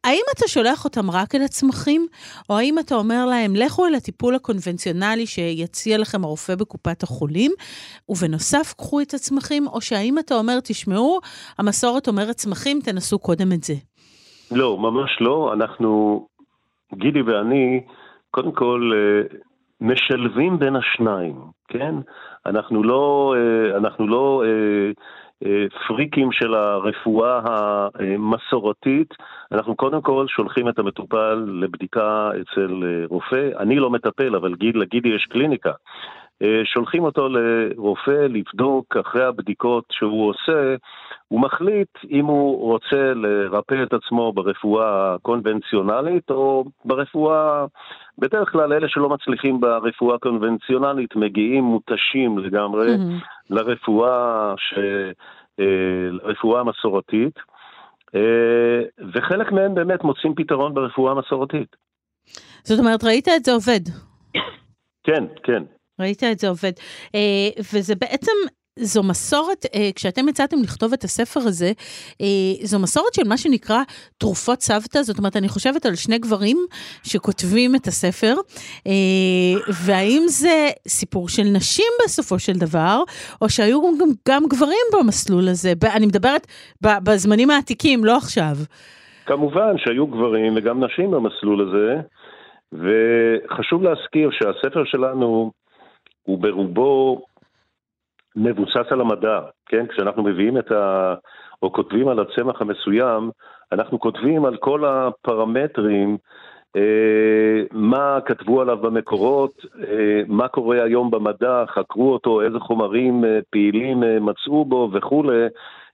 האם 0.05 0.23
אתה 0.37 0.49
שולח 0.49 0.85
אותם 0.85 1.11
רק 1.11 1.35
אל 1.35 1.43
הצמחים, 1.43 2.07
או 2.51 2.59
האם 2.59 2.79
אתה 2.79 2.95
אומר 2.95 3.27
להם, 3.27 3.53
לכו 3.57 3.87
אל 3.87 3.95
הטיפול 3.95 4.35
הקונבנציונלי 4.35 5.27
שיציע 5.27 5.99
לכם 5.99 6.25
הרופא 6.25 6.55
בקופת 6.55 7.03
החולים, 7.03 7.51
ובנוסף 8.09 8.75
קחו 8.79 9.01
את 9.01 9.15
הצמחים, 9.15 9.67
או 9.67 9.81
שהאם 9.81 10.19
אתה 10.19 10.35
אומר, 10.35 10.61
תשמעו, 10.65 11.21
המסורת 11.59 12.09
אומרת 12.09 12.37
צמחים, 12.37 12.81
תנסו 12.85 13.19
קודם 13.19 13.53
את 13.55 13.63
זה. 13.63 13.75
לא, 14.51 14.79
ממש 14.79 15.11
לא. 15.21 15.53
אנחנו, 15.53 16.21
גידי 16.95 17.23
ואני, 17.23 17.81
קודם 18.31 18.53
כל 18.53 18.91
אה, 18.95 19.37
משלבים 19.81 20.59
בין 20.59 20.77
השניים, 20.77 21.37
כן? 21.69 21.95
אנחנו 22.47 22.83
לא, 22.83 23.35
אה, 23.37 23.77
אנחנו 23.77 24.07
לא 24.09 24.43
אה, 24.47 24.91
פריקים 25.89 26.33
של 26.33 26.55
הרפואה 26.55 27.41
המסורתית, 27.95 29.15
אנחנו 29.53 29.77
קודם 29.77 30.03
כל 30.03 30.27
שולחים 30.29 30.69
את 30.69 30.79
המטופל 30.79 31.45
לבדיקה 31.47 32.31
אצל 32.31 32.83
אה, 32.85 33.07
רופא. 33.09 33.51
אני 33.59 33.77
לא 33.77 33.91
מטפל, 33.91 34.37
אבל 34.37 34.55
גיד, 34.55 34.77
לגידי 34.77 35.09
יש 35.09 35.27
קליניקה. 35.31 35.73
אה, 36.43 36.61
שולחים 36.65 37.05
אותו 37.05 37.29
לרופא 37.29 38.27
לבדוק 38.29 38.97
אחרי 38.97 39.25
הבדיקות 39.25 39.85
שהוא 39.91 40.29
עושה, 40.29 40.75
הוא 41.29 41.41
מחליט 41.41 41.89
אם 42.11 42.25
הוא 42.25 42.73
רוצה 42.73 43.15
לרפא 43.15 43.83
את 43.83 43.93
עצמו 43.93 44.33
ברפואה 44.33 45.15
הקונבנציונלית 45.15 46.31
או 46.31 46.65
ברפואה, 46.85 47.65
בדרך 48.19 48.53
כלל 48.53 48.73
אלה 48.73 48.89
שלא 48.89 49.09
מצליחים 49.09 49.61
ברפואה 49.61 50.15
הקונבנציונלית 50.15 51.17
מגיעים 51.17 51.65
מותשים 51.65 52.39
לגמרי 52.39 52.95
mm-hmm. 52.95 53.25
לרפואה, 53.51 54.55
ש... 54.57 54.75
אה, 55.61 56.11
לרפואה 56.11 56.61
המסורתית, 56.61 57.39
וחלק 59.14 59.53
מהם 59.53 59.75
באמת 59.75 60.05
מוצאים 60.05 60.35
פתרון 60.35 60.75
ברפואה 60.75 61.12
המסורתית. 61.12 61.77
זאת 62.64 62.79
אומרת, 62.79 63.05
ראית 63.05 63.29
את 63.29 63.44
זה 63.44 63.53
עובד. 63.53 63.81
כן, 65.05 65.25
כן. 65.42 65.62
ראית 66.01 66.23
את 66.25 66.38
זה 66.38 66.49
עובד. 66.49 66.73
אה, 67.14 67.62
וזה 67.75 67.94
בעצם, 67.94 68.33
זו 68.81 69.03
מסורת, 69.03 69.66
אה, 69.75 69.90
כשאתם 69.95 70.29
יצאתם 70.29 70.57
לכתוב 70.62 70.93
את 70.93 71.05
הספר 71.05 71.40
הזה, 71.40 71.73
אה, 72.21 72.27
זו 72.62 72.79
מסורת 72.79 73.14
של 73.14 73.29
מה 73.29 73.37
שנקרא 73.37 73.83
תרופות 74.19 74.61
סבתא, 74.61 75.03
זאת 75.03 75.19
אומרת, 75.19 75.37
אני 75.37 75.49
חושבת 75.49 75.87
על 75.87 75.95
שני 75.95 76.19
גברים 76.19 76.57
שכותבים 77.03 77.75
את 77.75 77.87
הספר, 77.87 78.35
והאם 79.87 80.23
זה 80.27 80.69
סיפור 80.88 81.29
של 81.29 81.43
נשים 81.43 81.93
בסופו 82.05 82.38
של 82.38 82.53
דבר, 82.53 83.03
או 83.43 83.49
שהיו 83.49 83.83
גם, 83.83 84.09
גם 84.29 84.43
גברים 84.51 84.87
במסלול 84.93 85.49
הזה, 85.49 85.73
אני 85.97 86.07
מדברת 86.07 86.47
בזמנים 86.81 87.51
העתיקים, 87.51 88.05
לא 88.05 88.16
עכשיו. 88.16 88.55
כמובן 89.27 89.79
שהיו 89.79 90.07
גברים 90.07 90.53
וגם 90.57 90.85
נשים 90.85 91.11
במסלול 91.11 91.69
הזה, 91.69 92.01
וחשוב 92.73 93.83
להזכיר 93.83 94.31
שהספר 94.33 94.85
שלנו 94.85 95.53
הוא 96.23 96.38
ברובו 96.38 97.23
מבוסס 98.37 98.87
על 98.90 99.01
המדע, 99.01 99.40
כן? 99.66 99.87
כשאנחנו 99.87 100.23
מביאים 100.23 100.59
את 100.59 100.73
ה... 100.73 101.14
או 101.62 101.73
כותבים 101.73 102.09
על 102.09 102.21
הצמח 102.21 102.61
המסוים, 102.61 103.31
אנחנו 103.73 104.01
כותבים 104.01 104.45
על 104.45 104.57
כל 104.57 104.85
הפרמטרים, 104.85 106.16
אה, 106.77 107.62
מה 107.73 108.19
כתבו 108.27 108.61
עליו 108.61 108.77
במקורות, 108.77 109.64
אה, 109.88 110.23
מה 110.29 110.49
קורה 110.49 110.83
היום 110.83 111.11
במדע, 111.11 111.64
חקרו 111.66 112.12
אותו, 112.12 112.43
איזה 112.43 112.59
חומרים 112.61 113.25
אה, 113.25 113.38
פעילים 113.51 114.05
אה, 114.05 114.21
מצאו 114.21 114.64
בו 114.64 114.90
וכולי. 114.93 115.47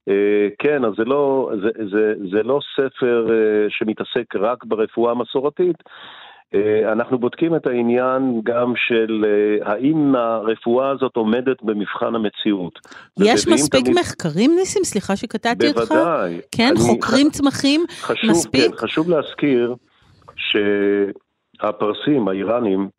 אה, 0.09 0.47
כן, 0.59 0.85
אז 0.85 0.93
זה 0.97 1.05
לא, 1.05 1.51
זה, 1.61 1.69
זה, 1.91 2.13
זה 2.31 2.43
לא 2.43 2.59
ספר 2.75 3.27
אה, 3.29 3.69
שמתעסק 3.69 4.35
רק 4.35 4.63
ברפואה 4.63 5.11
המסורתית, 5.11 5.83
אנחנו 6.91 7.19
בודקים 7.19 7.55
את 7.55 7.67
העניין 7.67 8.41
גם 8.43 8.73
של 8.75 9.25
אה, 9.25 9.71
האם 9.71 10.15
הרפואה 10.15 10.89
הזאת 10.89 11.15
עומדת 11.15 11.63
במבחן 11.63 12.15
המציאות. 12.15 12.79
יש 13.19 13.47
מספיק 13.47 13.85
תמיד... 13.85 13.99
מחקרים, 13.99 14.55
ניסים? 14.55 14.83
סליחה 14.83 15.15
שקטעתי 15.15 15.67
אותך. 15.67 15.91
בוודאי. 15.91 16.41
כן, 16.51 16.67
אני... 16.71 16.79
חוקרים. 16.79 17.29
צמחים 17.29 17.85
חשוב, 18.01 18.29
מספיק? 18.29 18.71
כן, 18.71 18.77
חשוב 18.77 19.09
להזכיר 19.09 19.75
שהפרסים, 21.57 22.27
האיראנים, 22.27 22.89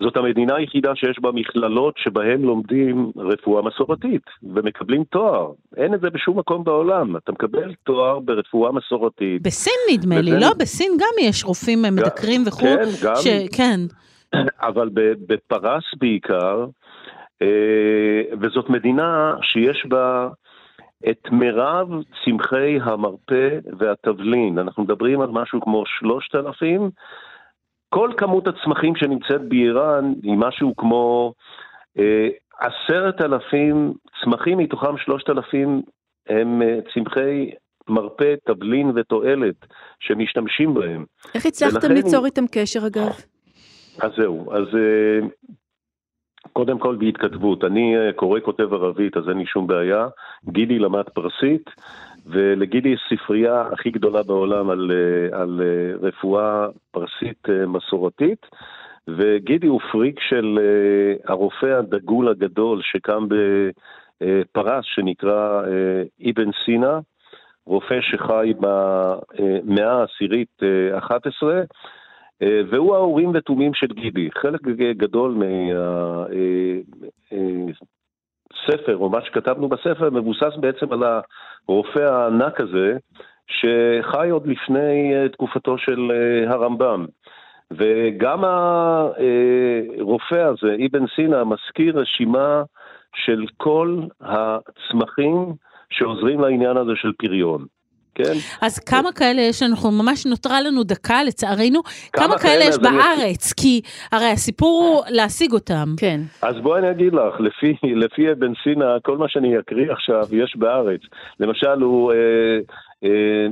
זאת 0.00 0.16
המדינה 0.16 0.56
היחידה 0.56 0.94
שיש 0.94 1.18
בה 1.20 1.32
מכללות 1.32 1.94
שבהן 1.98 2.42
לומדים 2.42 3.12
רפואה 3.16 3.62
מסורתית 3.62 4.22
ומקבלים 4.42 5.04
תואר. 5.04 5.52
אין 5.76 5.94
את 5.94 6.00
זה 6.00 6.10
בשום 6.10 6.38
מקום 6.38 6.64
בעולם. 6.64 7.16
אתה 7.16 7.32
מקבל 7.32 7.74
תואר 7.84 8.18
ברפואה 8.18 8.72
מסורתית. 8.72 9.42
בסין 9.42 9.74
נדמה. 9.92 10.20
לי, 10.20 10.40
לא? 10.40 10.48
בסין 10.58 10.92
גם 10.98 11.28
יש 11.28 11.44
רופאים. 11.44 11.82
מדקרים 11.82 12.42
וכו'. 12.46 12.60
כן, 12.60 12.88
גם. 13.04 13.14
ש... 13.16 13.26
כן. 13.56 13.80
אבל 14.68 14.88
בפרס 15.28 15.84
בעיקר, 15.98 16.66
אה, 17.42 18.22
וזאת 18.40 18.70
מדינה 18.70 19.34
שיש 19.42 19.86
בה... 19.88 20.28
את 21.10 21.28
מירב 21.32 21.88
צמחי 22.24 22.78
המרפא 22.82 23.58
והתבלין. 23.78 24.58
אנחנו 24.58 24.82
מדברים 24.82 25.20
על 25.20 25.28
משהו 25.30 25.60
כמו 25.60 25.84
שלושת 25.86 26.34
אלפים 26.34 26.90
כל 27.88 28.10
כמות 28.16 28.48
הצמחים 28.48 28.96
שנמצאת 28.96 29.48
באיראן 29.48 30.12
היא 30.22 30.36
משהו 30.36 30.76
כמו 30.76 31.32
אה, 31.98 32.28
עשרת 32.58 33.20
אלפים 33.20 33.92
צמחים, 34.24 34.58
מתוכם 34.58 34.98
שלושת 34.98 35.30
אלפים 35.30 35.82
הם 36.28 36.62
אה, 36.62 36.78
צמחי 36.94 37.50
מרפא, 37.88 38.34
תבלין 38.46 38.92
ותועלת 38.94 39.66
שמשתמשים 40.00 40.74
בהם. 40.74 41.04
איך 41.34 41.46
הצלחתם 41.46 41.76
ולכן... 41.76 41.94
ליצור 41.94 42.26
איתם 42.26 42.44
קשר 42.52 42.86
אגב? 42.86 43.12
אז 44.02 44.10
זהו, 44.16 44.52
אז 44.52 44.66
אה, 44.74 45.28
קודם 46.52 46.78
כל 46.78 46.96
בהתכתבות. 46.96 47.64
אני 47.64 47.94
קורא 48.16 48.40
כותב 48.40 48.74
ערבית, 48.74 49.16
אז 49.16 49.28
אין 49.28 49.38
לי 49.38 49.46
שום 49.46 49.66
בעיה. 49.66 50.08
גידי 50.50 50.78
למד 50.78 51.08
פרסית, 51.14 51.70
ולגידי 52.28 52.88
יש 52.88 53.00
ספרייה 53.10 53.64
הכי 53.72 53.90
גדולה 53.90 54.22
בעולם 54.22 54.70
על, 54.70 54.90
אה, 54.90 55.40
על 55.40 55.60
אה, 55.64 56.08
רפואה 56.08 56.66
פרסית 56.90 57.48
אה, 57.48 57.66
מסורתית, 57.66 58.46
וגידי 59.08 59.66
הוא 59.66 59.80
פריק 59.92 60.20
של 60.20 60.58
הרופא 61.24 61.66
הדגול 61.66 62.28
הגדול 62.28 62.80
שקם 62.82 63.26
בפרס 64.20 64.84
שנקרא 64.84 65.62
אבן 66.30 66.50
סינה, 66.64 66.98
רופא 67.66 68.00
שחי 68.00 68.52
במאה 68.60 69.92
העשירית 69.92 70.62
11, 70.98 71.62
והוא 72.42 72.94
האורים 72.94 73.30
ותומים 73.34 73.74
של 73.74 73.86
גידי. 73.86 74.28
חלק 74.30 74.60
גדול 74.96 75.32
מה... 75.32 76.26
הספר, 78.52 78.96
או 78.96 79.10
מה 79.10 79.24
שכתבנו 79.24 79.68
בספר, 79.68 80.10
מבוסס 80.10 80.56
בעצם 80.60 80.92
על 80.92 81.02
הרופא 81.68 81.98
הענק 81.98 82.60
הזה, 82.60 82.96
שחי 83.46 84.30
עוד 84.30 84.46
לפני 84.46 85.14
אה, 85.14 85.28
תקופתו 85.28 85.78
של 85.78 86.10
אה, 86.10 86.50
הרמב"ם. 86.52 87.06
וגם 87.70 88.44
הרופא 88.44 90.34
הזה, 90.34 90.76
אבן 90.86 91.06
סינא, 91.16 91.44
מזכיר 91.44 91.98
רשימה 91.98 92.62
של 93.14 93.44
כל 93.56 94.00
הצמחים 94.20 95.54
שעוזרים 95.90 96.40
לעניין 96.40 96.76
הזה 96.76 96.92
של 96.96 97.12
פריון. 97.18 97.77
כן? 98.18 98.32
אז 98.60 98.78
כמה 98.78 99.12
כאלה 99.12 99.42
יש 99.42 99.62
לנו, 99.62 99.74
אנחנו 99.74 99.90
ממש 99.90 100.26
נותרה 100.26 100.60
לנו 100.60 100.84
דקה 100.84 101.24
לצערנו, 101.24 101.82
כמה, 102.12 102.26
כמה 102.26 102.38
כאלה 102.38 102.64
יש 102.64 102.78
בארץ? 102.78 103.52
אני... 103.52 103.62
כי 103.62 103.80
הרי 104.12 104.26
הסיפור 104.26 104.84
הוא 104.84 105.16
להשיג 105.16 105.52
אותם. 105.52 105.94
כן. 105.96 106.20
אז 106.42 106.56
בואי 106.62 106.80
אני 106.80 106.90
אגיד 106.90 107.12
לך, 107.12 107.40
לפי, 107.40 107.74
לפי 107.82 108.32
אבן 108.32 108.52
סינה, 108.62 108.96
כל 109.02 109.16
מה 109.18 109.28
שאני 109.28 109.58
אקריא 109.58 109.92
עכשיו 109.92 110.22
יש 110.32 110.56
בארץ. 110.56 111.00
למשל, 111.40 111.82
הוא 111.82 112.12
אה, 112.12 112.16
אה, 113.04 113.46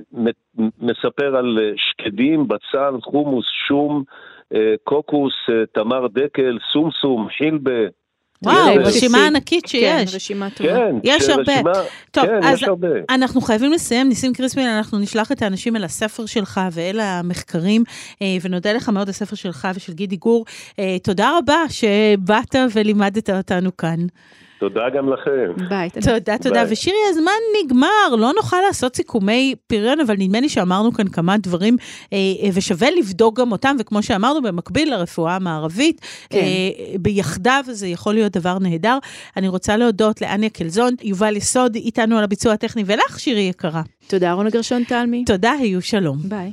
מספר 0.81 1.37
על 1.37 1.59
שקדים, 1.77 2.49
בצל, 2.49 2.95
חומוס, 3.03 3.47
שום, 3.69 4.03
אה, 4.55 4.75
קוקוס, 4.85 5.33
אה, 5.51 5.67
תמר 5.73 6.07
דקל, 6.07 6.59
סומסום, 6.73 7.29
חילבה. 7.39 7.81
וואו, 8.43 8.75
רשימה 8.85 9.27
ענקית 9.27 9.63
כן, 9.63 9.69
שיש. 9.69 10.11
כן, 10.11 10.17
רשימה 10.17 10.51
טובה. 10.51 10.71
כן, 10.71 10.97
יש 11.03 11.29
הרבה. 11.29 11.53
רשימה, 11.53 11.73
טוב, 12.11 12.27
כן, 12.27 12.45
אז 12.45 12.55
יש 12.55 12.63
הרבה. 12.63 12.89
אנחנו 13.11 13.41
חייבים 13.41 13.73
לסיים. 13.73 14.09
ניסים 14.09 14.35
קריספין, 14.35 14.67
אנחנו 14.67 14.99
נשלח 14.99 15.33
את 15.33 15.43
האנשים 15.43 15.77
אל 15.77 15.85
הספר 15.85 16.27
שלך 16.27 16.61
ואל 16.73 17.01
המחקרים, 17.01 17.85
אה, 18.23 18.37
ונודה 18.43 18.73
לך 18.73 18.89
מאוד 18.89 19.09
הספר 19.09 19.37
שלך 19.37 19.69
ושל 19.75 19.93
גידי 19.93 20.17
גור. 20.17 20.45
אה, 20.79 20.97
תודה 21.03 21.39
רבה 21.39 21.57
שבאת 21.69 22.55
ולימדת 22.75 23.31
אותנו 23.31 23.77
כאן. 23.77 24.07
תודה 24.59 24.83
גם 24.97 25.13
לכם. 25.13 25.69
ביי. 25.69 25.91
תודה, 25.91 26.39
תודה. 26.39 26.65
ביי. 26.65 26.73
ושירי, 26.73 26.97
הזמן 27.11 27.33
נגמר, 27.65 28.17
לא 28.19 28.33
נוכל 28.37 28.57
לעשות 28.67 28.97
סיכומי 28.97 29.55
פריון, 29.67 30.01
אבל 30.01 30.15
נדמה 30.19 30.41
לי 30.41 30.49
שאמרנו 30.49 30.93
כאן 30.93 31.09
כמה 31.09 31.39
דברים, 31.39 31.77
אה, 32.13 32.19
אה, 32.43 32.49
ושווה 32.55 32.91
לבדוק 32.91 33.41
גם 33.41 33.53
אותם, 33.53 33.77
וכמו 33.79 34.03
שאמרנו, 34.03 34.43
במקביל 34.43 34.95
לרפואה 34.95 35.37
המערבית, 35.37 36.01
כן. 36.31 36.39
אה, 36.39 36.99
ביחדיו 37.01 37.65
זה 37.69 37.87
יכול 37.87 38.15
להיות 38.15 38.33
דבר 38.33 38.59
נהדר. 38.59 38.99
אני 39.37 39.49
רוצה 39.49 39.77
להודות 39.77 40.21
לאניה 40.21 40.51
קלזון, 40.51 40.95
יובל 41.03 41.37
יסוד, 41.37 41.75
איתנו 41.75 42.19
על 42.19 42.25
הביצוע 42.25 42.53
הטכני, 42.53 42.83
ולך, 42.87 43.21
שירי 43.21 43.41
יקרה. 43.41 43.83
תודה, 44.07 44.33
רונה 44.33 44.51
גרשון 44.51 44.85
תלמי. 44.85 45.25
תודה, 45.25 45.53
היו 45.53 45.83
שלום. 45.83 46.19
ביי. 46.25 46.53